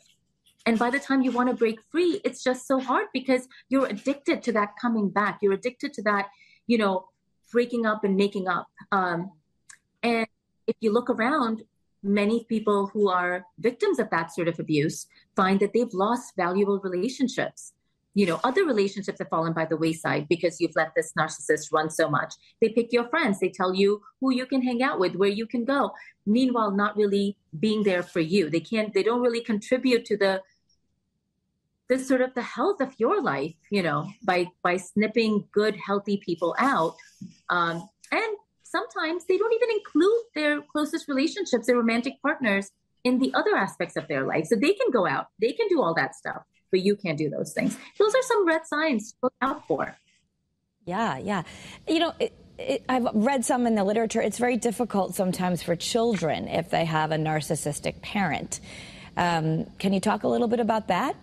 and 0.67 0.79
by 0.79 0.91
the 0.91 0.99
time 0.99 1.23
you 1.23 1.33
want 1.33 1.49
to 1.49 1.55
break 1.55 1.81
free 1.91 2.21
it's 2.25 2.43
just 2.43 2.67
so 2.67 2.79
hard 2.79 3.07
because 3.13 3.49
you're 3.69 3.87
addicted 3.87 4.43
to 4.43 4.53
that 4.53 4.71
coming 4.81 5.09
back. 5.09 5.39
You're 5.43 5.55
addicted 5.55 5.93
to 5.95 6.03
that 6.03 6.29
you 6.67 6.79
know 6.79 7.09
breaking 7.53 7.85
up 7.85 8.03
and 8.05 8.17
making 8.17 8.49
up. 8.49 8.67
Um, 8.93 9.31
and 10.03 10.27
if 10.67 10.77
you 10.81 10.93
look 10.93 11.11
around 11.11 11.63
many 12.03 12.45
people 12.45 12.89
who 12.89 13.09
are 13.09 13.47
victims 13.59 13.99
of 13.99 14.11
that 14.11 14.33
sort 14.33 14.49
of 14.49 14.59
abuse 14.59 15.07
find 15.37 15.61
that 15.61 15.73
they've 15.73 15.93
lost 15.93 16.35
valuable 16.37 16.81
relationships. 16.81 17.73
You 18.15 18.27
know 18.27 18.41
other 18.45 18.65
relationships 18.65 19.21
have 19.21 19.29
fallen 19.29 19.55
by 19.55 19.65
the 19.65 19.77
wayside 19.77 20.29
because 20.29 20.61
you've 20.61 20.77
let 20.77 20.93
this 20.95 21.13
narcissist 21.19 21.73
run 21.73 21.89
so 21.89 22.11
much. 22.11 22.35
They 22.61 22.69
pick 22.69 22.93
your 22.93 23.09
friends. 23.09 23.41
They 23.41 23.49
tell 23.49 23.75
you 23.75 24.03
who 24.21 24.35
you 24.35 24.45
can 24.45 24.63
hang 24.63 24.83
out 24.83 25.01
with 25.01 25.17
where 25.17 25.31
you 25.31 25.47
can 25.47 25.65
go. 25.65 25.93
Meanwhile 26.27 26.73
not 26.73 26.97
really 26.97 27.37
being 27.59 27.85
there 27.85 28.03
for 28.03 28.21
you. 28.21 28.51
They 28.51 28.61
can't 28.61 28.93
they 28.93 29.03
don't 29.03 29.23
really 29.23 29.41
contribute 29.41 30.05
to 30.07 30.17
the 30.19 30.43
the 31.93 31.99
sort 31.99 32.21
of 32.21 32.33
the 32.35 32.43
health 32.43 32.81
of 32.81 32.95
your 32.99 33.23
life 33.23 33.55
you 33.71 33.83
know 33.83 34.09
by 34.25 34.47
by 34.63 34.77
snipping 34.77 35.45
good 35.53 35.77
healthy 35.77 36.17
people 36.25 36.55
out 36.59 36.95
um, 37.51 37.89
and 38.11 38.37
sometimes 38.63 39.25
they 39.27 39.37
don't 39.37 39.53
even 39.53 39.71
include 39.71 40.23
their 40.35 40.63
closest 40.63 41.09
relationships 41.09 41.67
their 41.67 41.77
romantic 41.77 42.15
partners 42.23 42.71
in 43.05 43.19
the 43.19 43.33
other 43.35 43.57
aspects 43.57 43.97
of 43.97 44.07
their 44.09 44.25
life 44.27 44.47
so 44.47 44.55
they 44.57 44.73
can 44.73 44.91
go 44.91 45.07
out 45.07 45.27
they 45.41 45.53
can 45.53 45.67
do 45.69 45.83
all 45.83 45.95
that 45.95 46.15
stuff 46.15 46.43
but 46.73 46.81
you 46.81 46.97
can't 46.97 47.19
do 47.19 47.31
those 47.31 47.53
things. 47.53 47.77
Those 47.99 48.15
are 48.15 48.23
some 48.23 48.49
red 48.49 48.67
signs 48.67 49.13
to 49.13 49.19
look 49.25 49.35
out 49.41 49.69
for. 49.69 49.95
Yeah, 50.85 51.19
yeah. 51.19 51.43
You 51.87 52.01
know, 52.01 52.15
it, 52.59 52.85
I've 52.89 53.07
read 53.15 53.45
some 53.45 53.67
in 53.67 53.77
the 53.77 53.85
literature. 53.85 54.21
It's 54.21 54.39
very 54.39 54.57
difficult 54.57 55.15
sometimes 55.15 55.63
for 55.63 55.77
children 55.77 56.49
if 56.49 56.71
they 56.71 56.85
have 56.87 57.13
a 57.13 57.17
narcissistic 57.17 58.01
parent. 58.03 58.59
Um, 59.17 59.67
can 59.79 59.93
you 59.93 60.01
talk 60.01 60.25
a 60.25 60.29
little 60.29 60.49
bit 60.49 60.59
about 60.59 60.89
that? 60.89 61.15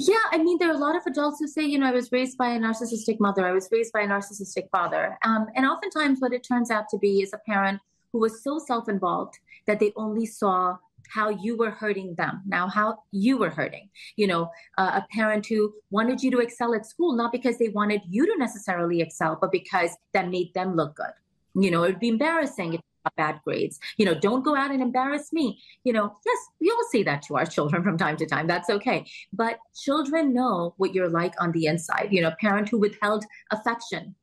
Yeah, 0.00 0.14
I 0.30 0.38
mean, 0.38 0.58
there 0.58 0.70
are 0.70 0.74
a 0.74 0.78
lot 0.78 0.94
of 0.94 1.02
adults 1.08 1.40
who 1.40 1.48
say, 1.48 1.64
you 1.64 1.76
know, 1.76 1.86
I 1.86 1.90
was 1.90 2.12
raised 2.12 2.38
by 2.38 2.50
a 2.50 2.58
narcissistic 2.58 3.18
mother, 3.18 3.44
I 3.44 3.50
was 3.50 3.68
raised 3.72 3.92
by 3.92 4.02
a 4.02 4.06
narcissistic 4.06 4.70
father. 4.70 5.18
Um, 5.24 5.48
and 5.56 5.66
oftentimes, 5.66 6.20
what 6.20 6.32
it 6.32 6.44
turns 6.44 6.70
out 6.70 6.84
to 6.90 6.98
be 6.98 7.20
is 7.20 7.32
a 7.32 7.38
parent 7.38 7.80
who 8.12 8.20
was 8.20 8.44
so 8.44 8.60
self 8.60 8.88
involved 8.88 9.34
that 9.66 9.80
they 9.80 9.92
only 9.96 10.24
saw 10.24 10.76
how 11.12 11.30
you 11.30 11.56
were 11.56 11.72
hurting 11.72 12.14
them. 12.14 12.42
Now 12.46 12.68
how 12.68 13.02
you 13.10 13.38
were 13.38 13.50
hurting 13.50 13.88
you 14.16 14.26
know 14.26 14.50
uh, 14.76 15.00
a 15.02 15.06
parent 15.12 15.46
who 15.46 15.74
wanted 15.90 16.22
you 16.22 16.30
to 16.30 16.38
excel 16.38 16.74
at 16.74 16.86
school 16.86 17.16
not 17.16 17.32
because 17.32 17.58
they 17.58 17.68
wanted 17.68 18.02
you 18.08 18.26
to 18.26 18.36
necessarily 18.38 19.00
excel 19.00 19.38
but 19.40 19.50
because 19.50 19.90
that 20.12 20.28
made 20.28 20.52
them 20.54 20.76
look 20.76 20.94
good. 20.94 21.14
You 21.54 21.70
know 21.70 21.82
it 21.82 21.88
would 21.88 22.00
be 22.00 22.08
embarrassing 22.08 22.74
if 22.74 22.80
bad 23.16 23.40
grades. 23.44 23.78
You 23.96 24.06
know 24.06 24.14
don't 24.14 24.44
go 24.44 24.56
out 24.56 24.70
and 24.70 24.82
embarrass 24.82 25.32
me. 25.32 25.60
You 25.84 25.92
know 25.92 26.16
yes 26.26 26.38
we 26.60 26.70
all 26.70 26.86
say 26.90 27.02
that 27.04 27.22
to 27.22 27.36
our 27.36 27.46
children 27.56 27.82
from 27.82 27.98
time 27.98 28.16
to 28.18 28.26
time. 28.26 28.46
That's 28.46 28.70
okay. 28.70 29.06
But 29.32 29.58
children 29.74 30.34
know 30.34 30.74
what 30.76 30.94
you're 30.94 31.10
like 31.10 31.34
on 31.40 31.52
the 31.52 31.66
inside. 31.66 32.08
You 32.10 32.22
know 32.22 32.32
parent 32.40 32.68
who 32.68 32.78
withheld 32.78 33.24
affection 33.50 34.14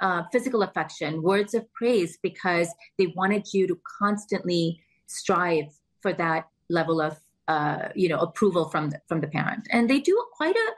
uh, 0.00 0.22
physical 0.30 0.62
affection 0.62 1.22
words 1.22 1.54
of 1.54 1.72
praise 1.72 2.18
because 2.22 2.68
they 2.98 3.08
wanted 3.08 3.52
you 3.52 3.66
to 3.66 3.78
constantly 3.98 4.80
strive 5.06 5.66
for 6.00 6.12
that 6.12 6.48
level 6.68 7.00
of 7.00 7.18
uh, 7.48 7.88
you 7.94 8.08
know 8.08 8.18
approval 8.18 8.68
from 8.68 8.90
the, 8.90 9.00
from 9.08 9.20
the 9.20 9.26
parent. 9.26 9.66
And 9.70 9.88
they 9.88 10.00
do 10.00 10.22
quite 10.32 10.54
a 10.54 10.70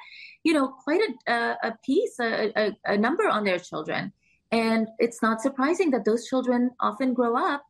you 0.45 0.53
know 0.53 0.69
quite 0.69 1.01
a, 1.27 1.33
a 1.63 1.79
piece 1.85 2.19
a, 2.21 2.53
a, 2.57 2.77
a 2.87 2.97
number 2.97 3.29
on 3.29 3.45
their 3.45 3.59
children 3.59 4.13
and 4.53 4.89
it's 4.99 5.23
not 5.23 5.41
surprising 5.41 5.91
that 5.91 6.05
those 6.05 6.27
children 6.27 6.71
often 6.81 7.15
grow 7.15 7.37
up 7.37 7.63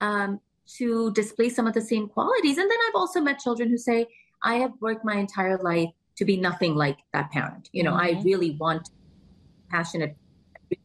um, 0.00 0.40
to 0.66 1.12
display 1.12 1.48
some 1.48 1.66
of 1.66 1.74
the 1.74 1.80
same 1.80 2.08
qualities 2.08 2.58
and 2.58 2.70
then 2.70 2.78
i've 2.88 2.94
also 2.94 3.20
met 3.20 3.38
children 3.38 3.68
who 3.68 3.78
say 3.78 4.06
i 4.44 4.54
have 4.54 4.72
worked 4.80 5.04
my 5.04 5.16
entire 5.16 5.58
life 5.58 5.90
to 6.16 6.24
be 6.24 6.36
nothing 6.36 6.74
like 6.74 6.98
that 7.12 7.30
parent 7.30 7.68
you 7.72 7.82
know 7.82 7.92
mm-hmm. 7.92 8.18
i 8.18 8.22
really 8.22 8.52
want 8.52 8.90
passionate 9.70 10.16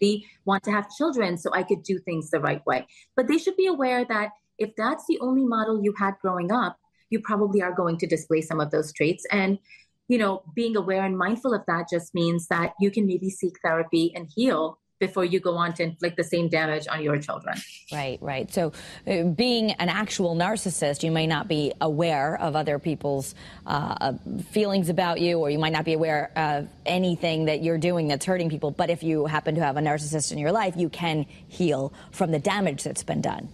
really 0.02 0.26
want 0.46 0.64
to 0.64 0.72
have 0.72 0.90
children 0.90 1.38
so 1.38 1.50
i 1.54 1.62
could 1.62 1.84
do 1.84 2.00
things 2.00 2.32
the 2.32 2.40
right 2.40 2.66
way 2.66 2.86
but 3.16 3.28
they 3.28 3.38
should 3.38 3.56
be 3.56 3.68
aware 3.68 4.04
that 4.06 4.32
if 4.58 4.76
that's 4.76 5.06
the 5.08 5.20
only 5.20 5.46
model 5.46 5.84
you 5.84 5.94
had 5.98 6.14
growing 6.22 6.52
up, 6.52 6.78
you 7.10 7.20
probably 7.20 7.62
are 7.62 7.72
going 7.72 7.98
to 7.98 8.08
display 8.08 8.42
some 8.42 8.60
of 8.60 8.72
those 8.72 8.92
traits. 8.94 9.26
And, 9.32 9.60
you 10.08 10.18
know, 10.18 10.44
being 10.54 10.76
aware 10.76 11.04
and 11.04 11.18
mindful 11.18 11.54
of 11.54 11.62
that 11.68 11.90
just 11.90 12.14
means 12.14 12.48
that 12.48 12.74
you 12.80 12.92
can 12.92 13.06
maybe 13.06 13.30
seek 13.30 13.60
therapy 13.64 14.14
and 14.16 14.30
heal 14.34 14.80
before 15.00 15.26
you 15.26 15.40
go 15.40 15.56
on 15.58 15.74
to 15.74 15.84
inflict 15.84 16.18
the 16.18 16.24
same 16.24 16.48
damage 16.48 16.88
on 16.88 17.04
your 17.04 17.18
children. 17.18 17.58
Right, 17.92 18.18
right. 18.22 18.52
So, 18.52 18.72
uh, 19.08 19.24
being 19.24 19.72
an 19.74 19.90
actual 19.90 20.36
narcissist, 20.36 21.04
you 21.04 21.12
may 21.12 21.28
not 21.28 21.48
be 21.48 21.74
aware 21.82 22.40
of 22.40 22.56
other 22.56 22.80
people's 22.80 23.36
uh, 23.66 24.14
feelings 24.52 24.90
about 24.90 25.20
you, 25.20 25.40
or 25.40 25.50
you 25.50 25.60
might 25.60 25.74
not 25.74 25.86
be 25.86 25.94
aware 25.94 26.32
of 26.36 26.68
anything 26.86 27.46
that 27.46 27.62
you're 27.62 27.78
doing 27.78 28.08
that's 28.08 28.26
hurting 28.26 28.50
people. 28.50 28.72
But 28.72 28.90
if 28.90 29.04
you 29.04 29.26
happen 29.26 29.56
to 29.56 29.62
have 29.62 29.78
a 29.78 29.82
narcissist 29.82 30.32
in 30.32 30.38
your 30.38 30.52
life, 30.52 30.76
you 30.78 30.90
can 30.90 31.26
heal 31.48 31.94
from 32.12 32.32
the 32.32 32.40
damage 32.40 32.84
that's 32.84 33.04
been 33.04 33.22
done. 33.22 33.50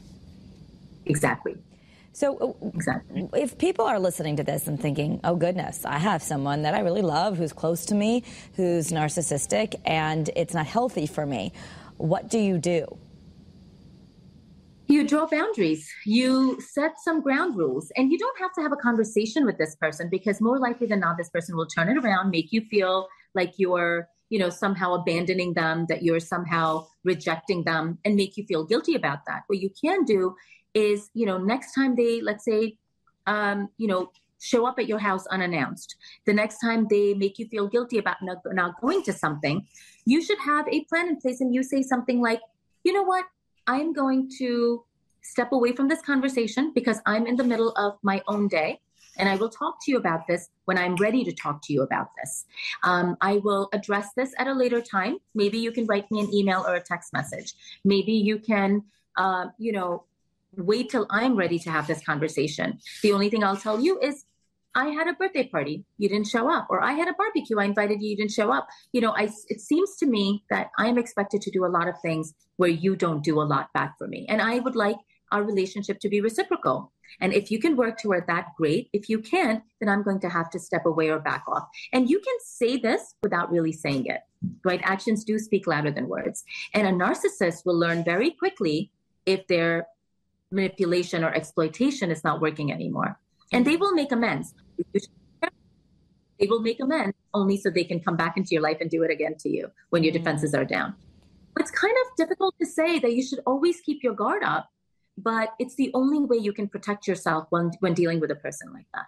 Exactly. 1.06 1.58
So, 2.14 2.38
uh, 2.62 2.68
exactly. 2.74 3.30
if 3.34 3.58
people 3.58 3.86
are 3.86 4.00
listening 4.00 4.36
to 4.38 4.44
this 4.44 4.68
and 4.68 4.80
thinking, 4.80 5.22
oh, 5.24 5.36
goodness, 5.36 5.86
I 5.86 5.98
have 5.98 6.22
someone 6.22 6.64
that 6.64 6.74
I 6.74 6.80
really 6.80 7.02
love 7.02 7.38
who's 7.38 7.54
close 7.54 7.86
to 7.86 7.96
me, 7.96 8.24
who's 8.56 8.92
narcissistic, 8.92 9.76
and 9.86 10.30
it's 10.36 10.54
not 10.54 10.66
healthy 10.66 11.08
for 11.08 11.26
me, 11.26 11.54
what 11.98 12.30
do 12.30 12.38
you 12.38 12.58
do? 12.58 12.98
You 14.88 15.08
draw 15.08 15.26
boundaries. 15.26 15.90
You 16.06 16.60
set 16.60 17.00
some 17.02 17.22
ground 17.22 17.56
rules. 17.56 17.94
And 17.96 18.12
you 18.12 18.18
don't 18.18 18.38
have 18.40 18.52
to 18.56 18.62
have 18.62 18.74
a 18.74 18.76
conversation 18.76 19.46
with 19.46 19.58
this 19.58 19.78
person 19.78 20.10
because 20.10 20.42
more 20.42 20.60
likely 20.60 20.88
than 20.88 21.00
not, 21.00 21.18
this 21.18 21.30
person 21.30 21.56
will 21.56 21.68
turn 21.68 21.88
it 21.88 21.98
around, 21.98 22.30
make 22.30 22.52
you 22.52 22.62
feel 22.70 23.08
like 23.34 23.54
you're 23.58 24.10
you 24.32 24.40
know 24.40 24.50
somehow 24.50 24.94
abandoning 24.94 25.54
them 25.54 25.86
that 25.90 26.04
you're 26.04 26.20
somehow 26.20 26.86
rejecting 27.04 27.64
them 27.66 28.00
and 28.06 28.16
make 28.16 28.38
you 28.38 28.46
feel 28.46 28.64
guilty 28.66 28.96
about 28.96 29.20
that 29.28 29.44
what 29.48 29.60
you 29.60 29.70
can 29.84 30.06
do 30.06 30.34
is 30.74 31.10
you 31.14 31.26
know 31.26 31.38
next 31.38 31.74
time 31.74 31.96
they 31.96 32.22
let's 32.22 32.46
say 32.46 32.78
um, 33.28 33.70
you 33.78 33.88
know 33.88 34.12
show 34.40 34.66
up 34.66 34.80
at 34.80 34.88
your 34.88 34.98
house 34.98 35.28
unannounced 35.28 35.96
the 36.26 36.34
next 36.34 36.58
time 36.60 36.88
they 36.90 37.14
make 37.14 37.38
you 37.38 37.48
feel 37.48 37.68
guilty 37.68 38.00
about 38.00 38.18
not, 38.24 38.38
not 38.48 38.80
going 38.82 39.04
to 39.04 39.14
something 39.14 39.66
you 40.06 40.22
should 40.22 40.40
have 40.40 40.68
a 40.68 40.84
plan 40.86 41.08
in 41.08 41.16
place 41.18 41.42
and 41.42 41.54
you 41.54 41.62
say 41.62 41.82
something 41.82 42.22
like 42.22 42.42
you 42.84 42.92
know 42.92 43.04
what 43.04 43.26
i'm 43.68 43.94
going 43.94 44.30
to 44.40 44.84
step 45.22 45.52
away 45.52 45.72
from 45.72 45.88
this 45.88 46.02
conversation 46.02 46.72
because 46.74 47.00
i'm 47.06 47.28
in 47.28 47.36
the 47.36 47.44
middle 47.44 47.72
of 47.74 48.00
my 48.02 48.20
own 48.28 48.48
day 48.48 48.80
and 49.18 49.28
I 49.30 49.36
will 49.36 49.50
talk 49.50 49.84
to 49.84 49.92
you 49.92 49.98
about 49.98 50.28
this 50.28 50.50
when 50.66 50.78
I'm 50.78 50.96
ready 50.96 51.24
to 51.24 51.34
talk 51.34 51.62
to 51.64 51.74
you 51.74 51.84
about 51.84 52.08
this. 52.18 52.46
Um, 52.84 53.18
I 53.22 53.38
will 53.38 53.70
address 53.74 54.10
this 54.16 54.34
at 54.38 54.48
a 54.48 54.54
later 54.54 54.82
time. 54.82 55.18
Maybe 55.36 55.58
you 55.58 55.72
can 55.72 55.86
write 55.86 56.10
me 56.12 56.22
an 56.22 56.34
email 56.34 56.64
or 56.68 56.76
a 56.76 56.82
text 56.82 57.14
message. 57.14 57.54
Maybe 57.84 58.14
you 58.14 58.40
can, 58.40 58.84
uh, 59.18 59.48
you 59.58 59.74
know, 59.74 60.06
wait 60.58 60.90
till 60.90 61.08
I'm 61.10 61.36
ready 61.36 61.60
to 61.60 61.72
have 61.72 61.88
this 61.88 62.04
conversation. 62.04 62.80
The 63.04 63.14
only 63.14 63.30
thing 63.30 63.44
I'll 63.44 63.58
tell 63.58 63.80
you 63.80 64.00
is 64.00 64.26
I 64.74 64.88
had 64.88 65.08
a 65.08 65.14
birthday 65.14 65.48
party, 65.48 65.84
you 65.98 66.08
didn't 66.08 66.28
show 66.28 66.50
up, 66.50 66.68
or 66.70 66.82
I 66.82 66.94
had 66.94 67.10
a 67.10 67.14
barbecue, 67.14 67.60
I 67.60 67.66
invited 67.66 68.02
you, 68.02 68.12
you 68.12 68.16
didn't 68.16 68.32
show 68.32 68.52
up. 68.52 68.68
You 68.94 69.02
know, 69.02 69.12
I, 69.12 69.30
it 69.50 69.60
seems 69.60 69.98
to 69.98 70.06
me 70.06 70.44
that 70.50 70.72
I'm 70.78 70.98
expected 70.98 71.42
to 71.42 71.52
do 71.52 71.66
a 71.66 71.68
lot 71.68 71.90
of 71.90 72.00
things 72.02 72.34
where 72.56 72.70
you 72.70 72.96
don't 72.96 73.24
do 73.24 73.42
a 73.42 73.44
lot 73.44 73.74
back 73.74 73.98
for 73.98 74.08
me. 74.08 74.26
And 74.30 74.42
I 74.42 74.60
would 74.60 74.76
like 74.76 74.96
our 75.32 75.44
relationship 75.44 76.00
to 76.02 76.10
be 76.10 76.22
reciprocal. 76.22 76.92
And 77.20 77.34
if 77.34 77.52
you 77.52 77.60
can 77.60 77.76
work 77.76 78.00
toward 78.00 78.28
that, 78.28 78.48
great. 78.58 78.90
If 78.94 79.10
you 79.10 79.20
can't, 79.20 79.62
then 79.82 79.90
I'm 79.90 80.04
going 80.04 80.22
to 80.22 80.30
have 80.30 80.50
to 80.52 80.60
step 80.60 80.86
away 80.86 81.10
or 81.10 81.20
back 81.20 81.44
off. 81.48 81.68
And 81.92 82.10
you 82.10 82.20
can 82.20 82.36
say 82.42 82.78
this 82.78 83.16
without 83.24 83.52
really 83.52 83.74
saying 83.74 84.06
it, 84.06 84.22
right? 84.64 84.80
Actions 84.84 85.26
do 85.26 85.38
speak 85.38 85.68
louder 85.68 85.92
than 85.92 86.08
words. 86.08 86.44
And 86.74 86.88
a 86.88 86.92
narcissist 86.92 87.66
will 87.66 87.78
learn 87.78 88.06
very 88.06 88.32
quickly 88.32 88.92
if 89.26 89.46
they're 89.48 89.88
manipulation 90.52 91.24
or 91.24 91.34
exploitation 91.34 92.12
is 92.12 92.24
not 92.24 92.42
working 92.42 92.72
anymore. 92.72 93.20
And 93.52 93.66
they 93.66 93.76
will 93.76 93.94
make 93.94 94.12
amends. 94.12 94.54
They 94.94 96.48
will 96.48 96.62
make 96.62 96.80
amends 96.82 97.16
only 97.34 97.58
so 97.58 97.70
they 97.70 97.84
can 97.84 98.00
come 98.00 98.18
back 98.18 98.38
into 98.38 98.50
your 98.52 98.62
life 98.62 98.78
and 98.82 98.90
do 98.90 99.04
it 99.04 99.12
again 99.12 99.36
to 99.40 99.50
you 99.50 99.72
when 99.90 100.04
your 100.04 100.12
mm. 100.12 100.18
defenses 100.18 100.54
are 100.54 100.66
down. 100.66 100.96
It's 101.60 101.72
kind 101.72 101.94
of 102.06 102.18
difficult 102.18 102.56
to 102.60 102.66
say 102.66 103.00
that 103.00 103.14
you 103.14 103.24
should 103.24 103.40
always 103.46 103.82
keep 103.82 104.04
your 104.04 104.14
guard 104.14 104.44
up, 104.44 104.70
but 105.18 105.54
it's 105.60 105.76
the 105.76 105.92
only 105.94 106.20
way 106.20 106.38
you 106.38 106.54
can 106.54 106.68
protect 106.68 107.08
yourself 107.08 107.46
when, 107.50 107.72
when 107.80 107.94
dealing 107.94 108.20
with 108.20 108.32
a 108.32 108.36
person 108.36 108.74
like 108.74 108.88
that. 108.94 109.06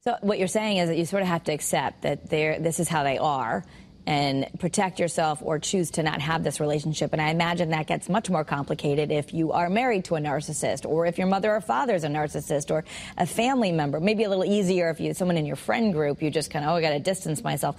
So 0.00 0.16
what 0.20 0.38
you're 0.38 0.48
saying 0.48 0.78
is 0.78 0.88
that 0.88 0.98
you 0.98 1.06
sort 1.06 1.22
of 1.22 1.28
have 1.28 1.44
to 1.44 1.52
accept 1.52 2.02
that 2.02 2.28
this 2.28 2.80
is 2.80 2.88
how 2.88 3.04
they 3.04 3.18
are 3.18 3.64
and 4.06 4.46
protect 4.58 5.00
yourself 5.00 5.40
or 5.42 5.58
choose 5.58 5.90
to 5.92 6.02
not 6.02 6.20
have 6.20 6.44
this 6.44 6.60
relationship. 6.60 7.12
And 7.12 7.22
I 7.22 7.30
imagine 7.30 7.70
that 7.70 7.86
gets 7.86 8.08
much 8.08 8.28
more 8.28 8.44
complicated 8.44 9.10
if 9.10 9.32
you 9.32 9.52
are 9.52 9.70
married 9.70 10.04
to 10.06 10.16
a 10.16 10.18
narcissist 10.18 10.84
or 10.84 11.06
if 11.06 11.16
your 11.16 11.26
mother 11.26 11.54
or 11.54 11.60
father 11.60 11.94
is 11.94 12.04
a 12.04 12.08
narcissist 12.08 12.70
or 12.70 12.84
a 13.16 13.26
family 13.26 13.72
member. 13.72 14.00
Maybe 14.00 14.24
a 14.24 14.28
little 14.28 14.44
easier 14.44 14.90
if 14.90 15.00
you 15.00 15.14
someone 15.14 15.38
in 15.38 15.46
your 15.46 15.56
friend 15.56 15.92
group, 15.92 16.22
you 16.22 16.30
just 16.30 16.50
kind 16.50 16.64
of, 16.64 16.72
oh, 16.72 16.74
I 16.74 16.80
got 16.82 16.90
to 16.90 16.98
distance 16.98 17.42
myself. 17.42 17.76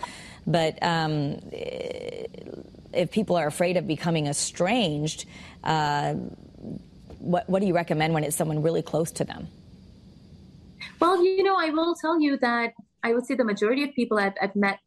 But 0.48 0.82
um, 0.82 1.40
if 1.52 3.12
people 3.12 3.36
are 3.36 3.48
afraid 3.48 3.78
of 3.78 3.88
becoming 3.88 4.28
estranged, 4.28 5.26
uh, 5.64 6.14
what, 7.20 7.48
what 7.50 7.60
do 7.60 7.68
you 7.68 7.76
recommend 7.76 8.14
when 8.14 8.24
it's 8.24 8.36
someone 8.36 8.62
really 8.62 8.82
close 8.82 9.12
to 9.14 9.26
them? 9.26 9.48
Well, 11.00 11.24
you 11.24 11.44
know, 11.44 11.56
I 11.58 11.70
will 11.70 11.96
tell 11.96 12.20
you 12.20 12.38
that 12.38 12.74
I 13.04 13.14
would 13.14 13.26
say 13.26 13.36
the 13.36 13.44
majority 13.44 13.84
of 13.84 13.94
people 13.94 14.18
I've, 14.18 14.34
I've 14.42 14.56
met 14.56 14.80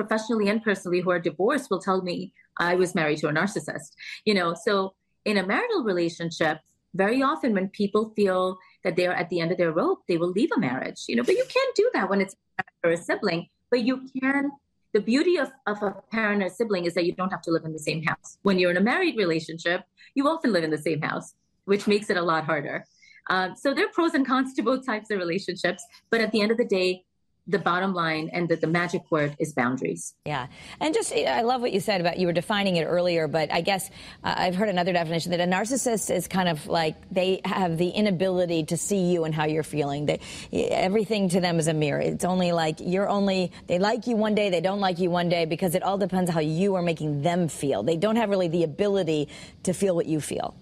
professionally 0.00 0.48
and 0.48 0.62
personally 0.62 1.00
who 1.00 1.10
are 1.10 1.18
divorced 1.18 1.70
will 1.70 1.80
tell 1.88 2.00
me 2.02 2.32
I 2.70 2.76
was 2.76 2.94
married 2.94 3.18
to 3.18 3.28
a 3.28 3.32
narcissist. 3.32 3.90
You 4.24 4.34
know, 4.38 4.54
so 4.66 4.94
in 5.24 5.36
a 5.38 5.44
marital 5.44 5.82
relationship, 5.82 6.58
very 6.94 7.20
often 7.20 7.52
when 7.52 7.68
people 7.68 8.12
feel 8.14 8.58
that 8.84 8.94
they're 8.96 9.18
at 9.22 9.28
the 9.28 9.40
end 9.40 9.50
of 9.50 9.58
their 9.58 9.72
rope, 9.72 10.00
they 10.08 10.16
will 10.16 10.30
leave 10.30 10.50
a 10.56 10.60
marriage, 10.60 11.00
you 11.08 11.16
know, 11.16 11.24
but 11.24 11.34
you 11.34 11.44
can't 11.56 11.74
do 11.74 11.90
that 11.94 12.08
when 12.08 12.20
it's 12.20 12.36
a 12.84 12.96
sibling, 12.96 13.48
but 13.70 13.80
you 13.82 14.08
can. 14.20 14.52
The 14.94 15.00
beauty 15.00 15.36
of, 15.36 15.50
of 15.66 15.82
a 15.82 15.90
parent 16.10 16.42
or 16.42 16.48
sibling 16.48 16.86
is 16.86 16.94
that 16.94 17.04
you 17.04 17.12
don't 17.12 17.30
have 17.30 17.42
to 17.42 17.50
live 17.50 17.64
in 17.66 17.74
the 17.74 17.84
same 17.90 18.02
house. 18.04 18.38
When 18.42 18.58
you're 18.58 18.70
in 18.70 18.78
a 18.78 18.86
married 18.92 19.16
relationship, 19.18 19.82
you 20.14 20.26
often 20.26 20.50
live 20.50 20.64
in 20.64 20.70
the 20.70 20.84
same 20.88 21.02
house, 21.02 21.34
which 21.66 21.86
makes 21.86 22.08
it 22.08 22.16
a 22.16 22.22
lot 22.22 22.44
harder. 22.44 22.86
Um, 23.28 23.54
so 23.54 23.74
there 23.74 23.84
are 23.84 23.92
pros 23.92 24.14
and 24.14 24.26
cons 24.26 24.54
to 24.54 24.62
both 24.62 24.86
types 24.86 25.10
of 25.10 25.18
relationships. 25.18 25.82
But 26.10 26.22
at 26.22 26.32
the 26.32 26.40
end 26.40 26.52
of 26.52 26.56
the 26.56 26.64
day, 26.64 27.04
the 27.48 27.58
bottom 27.58 27.94
line 27.94 28.28
and 28.32 28.46
the, 28.48 28.56
the 28.56 28.66
magic 28.66 29.10
word 29.10 29.34
is 29.38 29.54
boundaries. 29.54 30.14
Yeah. 30.26 30.48
And 30.80 30.94
just, 30.94 31.12
I 31.14 31.40
love 31.40 31.62
what 31.62 31.72
you 31.72 31.80
said 31.80 32.02
about 32.02 32.18
you 32.18 32.26
were 32.26 32.32
defining 32.34 32.76
it 32.76 32.84
earlier, 32.84 33.26
but 33.26 33.50
I 33.50 33.62
guess 33.62 33.88
uh, 34.22 34.34
I've 34.36 34.54
heard 34.54 34.68
another 34.68 34.92
definition 34.92 35.30
that 35.30 35.40
a 35.40 35.44
narcissist 35.44 36.14
is 36.14 36.28
kind 36.28 36.48
of 36.48 36.66
like 36.66 36.94
they 37.10 37.40
have 37.46 37.78
the 37.78 37.88
inability 37.88 38.64
to 38.64 38.76
see 38.76 39.10
you 39.10 39.24
and 39.24 39.34
how 39.34 39.46
you're 39.46 39.62
feeling. 39.62 40.06
That 40.06 40.20
everything 40.52 41.30
to 41.30 41.40
them 41.40 41.58
is 41.58 41.68
a 41.68 41.74
mirror. 41.74 42.00
It's 42.00 42.24
only 42.24 42.52
like 42.52 42.76
you're 42.80 43.08
only, 43.08 43.50
they 43.66 43.78
like 43.78 44.06
you 44.06 44.16
one 44.16 44.34
day, 44.34 44.50
they 44.50 44.60
don't 44.60 44.80
like 44.80 44.98
you 44.98 45.08
one 45.08 45.30
day 45.30 45.46
because 45.46 45.74
it 45.74 45.82
all 45.82 45.96
depends 45.96 46.30
how 46.30 46.40
you 46.40 46.74
are 46.74 46.82
making 46.82 47.22
them 47.22 47.48
feel. 47.48 47.82
They 47.82 47.96
don't 47.96 48.16
have 48.16 48.28
really 48.28 48.48
the 48.48 48.64
ability 48.64 49.28
to 49.62 49.72
feel 49.72 49.96
what 49.96 50.06
you 50.06 50.20
feel. 50.20 50.54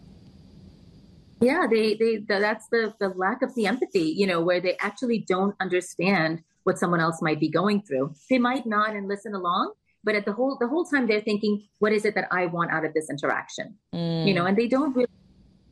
Yeah, 1.41 1.67
they, 1.71 1.95
they, 1.95 2.17
that's 2.27 2.69
the, 2.69 2.95
the 2.99 3.09
lack 3.09 3.43
of 3.43 3.55
the 3.55 3.67
empathy, 3.67 4.15
you 4.17 4.27
know, 4.27 4.41
where 4.41 4.61
they 4.61 4.77
actually 4.79 5.19
don't 5.19 5.55
understand 5.61 6.43
what 6.67 6.79
someone 6.79 6.99
else 6.99 7.23
might 7.23 7.39
be 7.39 7.49
going 7.49 7.81
through. 7.81 8.13
They 8.29 8.39
might 8.39 8.67
nod 8.67 8.97
and 8.97 9.07
listen 9.07 9.35
along, 9.35 9.73
but 10.03 10.17
at 10.17 10.25
the 10.25 10.33
whole, 10.33 10.57
the 10.59 10.67
whole 10.67 10.85
time 10.85 11.07
they're 11.07 11.21
thinking, 11.21 11.65
what 11.79 11.93
is 11.93 12.05
it 12.05 12.17
that 12.17 12.27
I 12.33 12.47
want 12.47 12.73
out 12.73 12.85
of 12.85 12.93
this 12.93 13.09
interaction? 13.09 13.77
Mm. 13.95 14.27
You 14.27 14.35
know, 14.35 14.47
and 14.47 14.57
they 14.57 14.67
don't 14.67 14.95
really, 14.97 15.09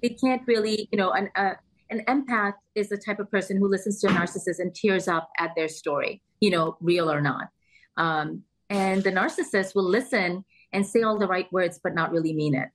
they 0.03 0.11
can't 0.11 0.43
really, 0.47 0.89
you 0.93 0.97
know, 0.97 1.11
an, 1.11 1.31
uh, 1.35 1.55
an 1.91 2.05
empath 2.07 2.55
is 2.77 2.91
the 2.91 2.97
type 2.97 3.19
of 3.19 3.29
person 3.29 3.57
who 3.57 3.69
listens 3.69 4.01
to 4.01 4.07
a 4.07 4.11
narcissist 4.11 4.61
and 4.61 4.73
tears 4.73 5.09
up 5.09 5.29
at 5.41 5.51
their 5.57 5.67
story, 5.67 6.23
you 6.39 6.51
know, 6.51 6.77
real 6.81 7.11
or 7.11 7.21
not. 7.21 7.49
Um, 7.97 8.45
and 8.71 9.03
the 9.03 9.11
narcissist 9.11 9.75
will 9.75 9.89
listen 9.89 10.45
and 10.73 10.87
say 10.87 11.03
all 11.03 11.19
the 11.19 11.27
right 11.27 11.53
words, 11.53 11.81
but 11.83 11.93
not 11.93 12.13
really 12.13 12.33
mean 12.33 12.55
it. 12.55 12.69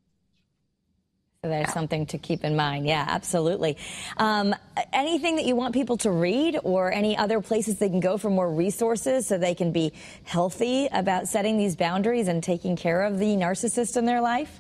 So 1.42 1.48
there's 1.48 1.72
something 1.72 2.06
to 2.08 2.18
keep 2.18 2.44
in 2.44 2.58
mind. 2.58 2.86
Yeah, 2.86 3.06
absolutely. 3.08 3.78
Um, 4.18 4.54
anything 4.92 5.38
that 5.38 5.46
you 5.46 5.56
want 5.56 5.74
people 5.74 5.96
to 6.00 6.12
read 6.12 6.60
or 6.66 6.92
any 6.92 7.16
other 7.16 7.40
places 7.40 7.78
they 7.78 7.88
can 7.88 8.02
go 8.02 8.18
for 8.18 8.30
more 8.30 8.52
resources 8.52 9.26
so 9.26 9.38
they 9.38 9.56
can 9.56 9.72
be 9.72 9.94
healthy 10.26 10.90
about 10.92 11.30
setting 11.30 11.58
these 11.58 11.78
boundaries 11.78 12.28
and 12.28 12.44
taking 12.44 12.76
care 12.76 13.04
of 13.04 13.20
the 13.20 13.38
narcissist 13.38 13.96
in 13.96 14.04
their 14.04 14.20
life? 14.20 14.60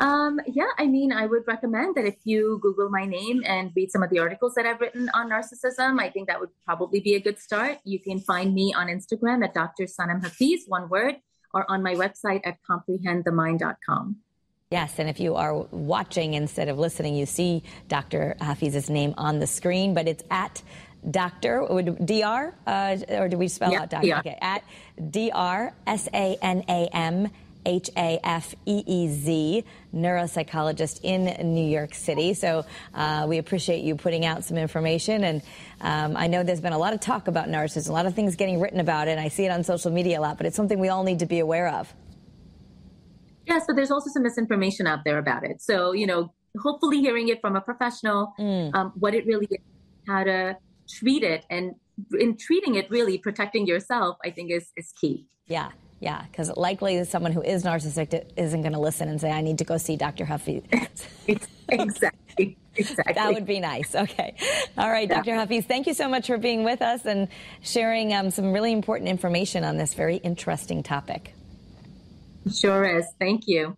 Um, 0.00 0.40
yeah, 0.48 0.66
I 0.78 0.88
mean, 0.88 1.12
I 1.12 1.26
would 1.26 1.44
recommend 1.46 1.94
that 1.94 2.06
if 2.06 2.16
you 2.24 2.58
Google 2.60 2.90
my 2.90 3.04
name 3.04 3.44
and 3.46 3.70
read 3.76 3.92
some 3.92 4.02
of 4.02 4.10
the 4.10 4.18
articles 4.18 4.54
that 4.56 4.66
I've 4.66 4.80
written 4.80 5.08
on 5.14 5.30
narcissism, 5.30 6.00
I 6.00 6.10
think 6.10 6.26
that 6.26 6.40
would 6.40 6.50
probably 6.64 6.98
be 6.98 7.14
a 7.14 7.20
good 7.20 7.38
start. 7.38 7.78
You 7.84 8.00
can 8.00 8.18
find 8.18 8.52
me 8.52 8.74
on 8.76 8.88
Instagram 8.88 9.44
at 9.44 9.54
Dr. 9.54 9.84
Sanam 9.84 10.24
Hafeez, 10.24 10.62
one 10.66 10.88
word, 10.88 11.18
or 11.54 11.70
on 11.70 11.84
my 11.84 11.94
website 11.94 12.40
at 12.44 12.56
comprehendthemind.com. 12.68 14.16
Yes, 14.72 14.98
and 14.98 15.08
if 15.08 15.20
you 15.20 15.36
are 15.36 15.54
watching 15.70 16.34
instead 16.34 16.68
of 16.68 16.76
listening, 16.76 17.14
you 17.14 17.24
see 17.24 17.62
Dr. 17.86 18.36
Hafeez's 18.40 18.90
name 18.90 19.14
on 19.16 19.38
the 19.38 19.46
screen, 19.46 19.94
but 19.94 20.08
it's 20.08 20.24
at 20.28 20.60
Dr. 21.08 21.62
Would 21.62 22.04
DR, 22.04 22.52
uh, 22.66 22.96
or 23.10 23.28
do 23.28 23.38
we 23.38 23.46
spell 23.46 23.70
yeah, 23.70 23.82
out 23.82 23.90
Dr.? 23.90 24.06
Yeah. 24.08 24.18
Okay, 24.18 24.36
at 24.40 24.64
D-R 25.12 25.72
S-A-N-A-M 25.86 27.30
H 27.64 27.90
A 27.96 28.18
F 28.24 28.56
E 28.64 28.82
E 28.84 29.08
Z, 29.08 29.64
neuropsychologist 29.94 30.98
in 31.04 31.54
New 31.54 31.64
York 31.64 31.94
City. 31.94 32.34
So 32.34 32.66
uh, 32.92 33.26
we 33.28 33.38
appreciate 33.38 33.84
you 33.84 33.94
putting 33.94 34.24
out 34.24 34.42
some 34.42 34.56
information. 34.56 35.22
And 35.22 35.42
um, 35.80 36.16
I 36.16 36.26
know 36.26 36.42
there's 36.42 36.60
been 36.60 36.72
a 36.72 36.78
lot 36.78 36.92
of 36.92 36.98
talk 36.98 37.28
about 37.28 37.46
narcissism, 37.46 37.90
a 37.90 37.92
lot 37.92 38.06
of 38.06 38.16
things 38.16 38.34
getting 38.34 38.58
written 38.58 38.80
about 38.80 39.06
it, 39.06 39.12
and 39.12 39.20
I 39.20 39.28
see 39.28 39.44
it 39.44 39.50
on 39.50 39.62
social 39.62 39.92
media 39.92 40.18
a 40.18 40.22
lot, 40.22 40.38
but 40.38 40.46
it's 40.46 40.56
something 40.56 40.80
we 40.80 40.88
all 40.88 41.04
need 41.04 41.20
to 41.20 41.26
be 41.26 41.38
aware 41.38 41.68
of. 41.68 41.94
Yes, 43.46 43.64
but 43.66 43.76
there's 43.76 43.90
also 43.90 44.10
some 44.10 44.22
misinformation 44.22 44.86
out 44.86 45.00
there 45.04 45.18
about 45.18 45.44
it. 45.44 45.62
So, 45.62 45.92
you 45.92 46.06
know, 46.06 46.32
hopefully 46.60 47.00
hearing 47.00 47.28
it 47.28 47.40
from 47.40 47.56
a 47.56 47.60
professional, 47.60 48.32
mm. 48.38 48.74
um, 48.74 48.92
what 48.96 49.14
it 49.14 49.26
really 49.26 49.46
is, 49.50 49.58
how 50.06 50.24
to 50.24 50.56
treat 50.88 51.22
it, 51.22 51.44
and 51.50 51.74
in 52.18 52.36
treating 52.36 52.74
it, 52.74 52.90
really 52.90 53.18
protecting 53.18 53.66
yourself, 53.66 54.16
I 54.24 54.30
think 54.30 54.50
is, 54.50 54.68
is 54.76 54.92
key. 55.00 55.26
Yeah. 55.46 55.70
Yeah, 55.98 56.24
because 56.30 56.54
likely 56.56 57.02
someone 57.04 57.32
who 57.32 57.40
is 57.40 57.64
narcissistic 57.64 58.28
isn't 58.36 58.60
going 58.60 58.74
to 58.74 58.78
listen 58.78 59.08
and 59.08 59.18
say, 59.18 59.30
I 59.30 59.40
need 59.40 59.56
to 59.58 59.64
go 59.64 59.78
see 59.78 59.96
Dr. 59.96 60.26
Huffy. 60.26 60.62
exactly. 61.68 62.58
Exactly. 62.76 63.14
That 63.14 63.32
would 63.32 63.46
be 63.46 63.60
nice. 63.60 63.94
Okay. 63.94 64.34
All 64.76 64.90
right, 64.90 65.08
yeah. 65.08 65.22
Dr. 65.22 65.30
Hafeez, 65.32 65.64
thank 65.64 65.86
you 65.86 65.94
so 65.94 66.06
much 66.06 66.26
for 66.26 66.36
being 66.36 66.64
with 66.64 66.82
us 66.82 67.06
and 67.06 67.28
sharing 67.62 68.12
um, 68.12 68.30
some 68.30 68.52
really 68.52 68.72
important 68.72 69.08
information 69.08 69.64
on 69.64 69.78
this 69.78 69.94
very 69.94 70.16
interesting 70.16 70.82
topic. 70.82 71.32
Sure 72.52 72.84
is. 72.84 73.06
Thank 73.18 73.48
you. 73.48 73.76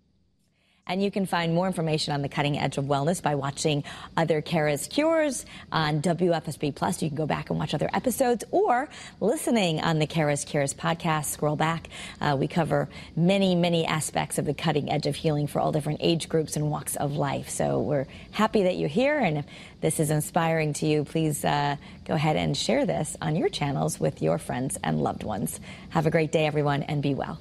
And 0.88 1.02
you 1.02 1.10
can 1.10 1.26
find 1.26 1.54
more 1.54 1.66
information 1.66 2.14
on 2.14 2.22
the 2.22 2.30
cutting 2.30 2.58
edge 2.58 2.78
of 2.78 2.86
wellness 2.86 3.22
by 3.22 3.34
watching 3.34 3.84
other 4.16 4.40
Kara's 4.40 4.86
Cures 4.86 5.44
on 5.70 6.00
WFSB 6.00 6.74
Plus. 6.74 7.02
You 7.02 7.10
can 7.10 7.16
go 7.16 7.26
back 7.26 7.50
and 7.50 7.58
watch 7.58 7.74
other 7.74 7.90
episodes 7.92 8.42
or 8.50 8.88
listening 9.20 9.80
on 9.80 9.98
the 9.98 10.06
Kara's 10.06 10.46
Cures 10.46 10.72
podcast. 10.72 11.26
Scroll 11.26 11.56
back. 11.56 11.88
Uh, 12.22 12.36
we 12.40 12.48
cover 12.48 12.88
many, 13.14 13.54
many 13.54 13.84
aspects 13.84 14.38
of 14.38 14.46
the 14.46 14.54
cutting 14.54 14.90
edge 14.90 15.06
of 15.06 15.14
healing 15.14 15.46
for 15.46 15.60
all 15.60 15.72
different 15.72 16.00
age 16.02 16.26
groups 16.26 16.56
and 16.56 16.70
walks 16.70 16.96
of 16.96 17.12
life. 17.12 17.50
So 17.50 17.80
we're 17.80 18.06
happy 18.30 18.62
that 18.62 18.76
you're 18.76 18.88
here. 18.88 19.18
And 19.18 19.38
if 19.38 19.46
this 19.82 20.00
is 20.00 20.10
inspiring 20.10 20.72
to 20.74 20.86
you, 20.86 21.04
please 21.04 21.44
uh, 21.44 21.76
go 22.06 22.14
ahead 22.14 22.36
and 22.36 22.56
share 22.56 22.86
this 22.86 23.14
on 23.20 23.36
your 23.36 23.50
channels 23.50 24.00
with 24.00 24.22
your 24.22 24.38
friends 24.38 24.78
and 24.82 25.02
loved 25.02 25.22
ones. 25.22 25.60
Have 25.90 26.06
a 26.06 26.10
great 26.10 26.32
day, 26.32 26.46
everyone, 26.46 26.82
and 26.82 27.02
be 27.02 27.14
well. 27.14 27.38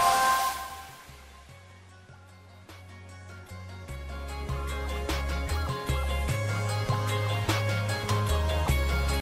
Oh! 0.00 0.27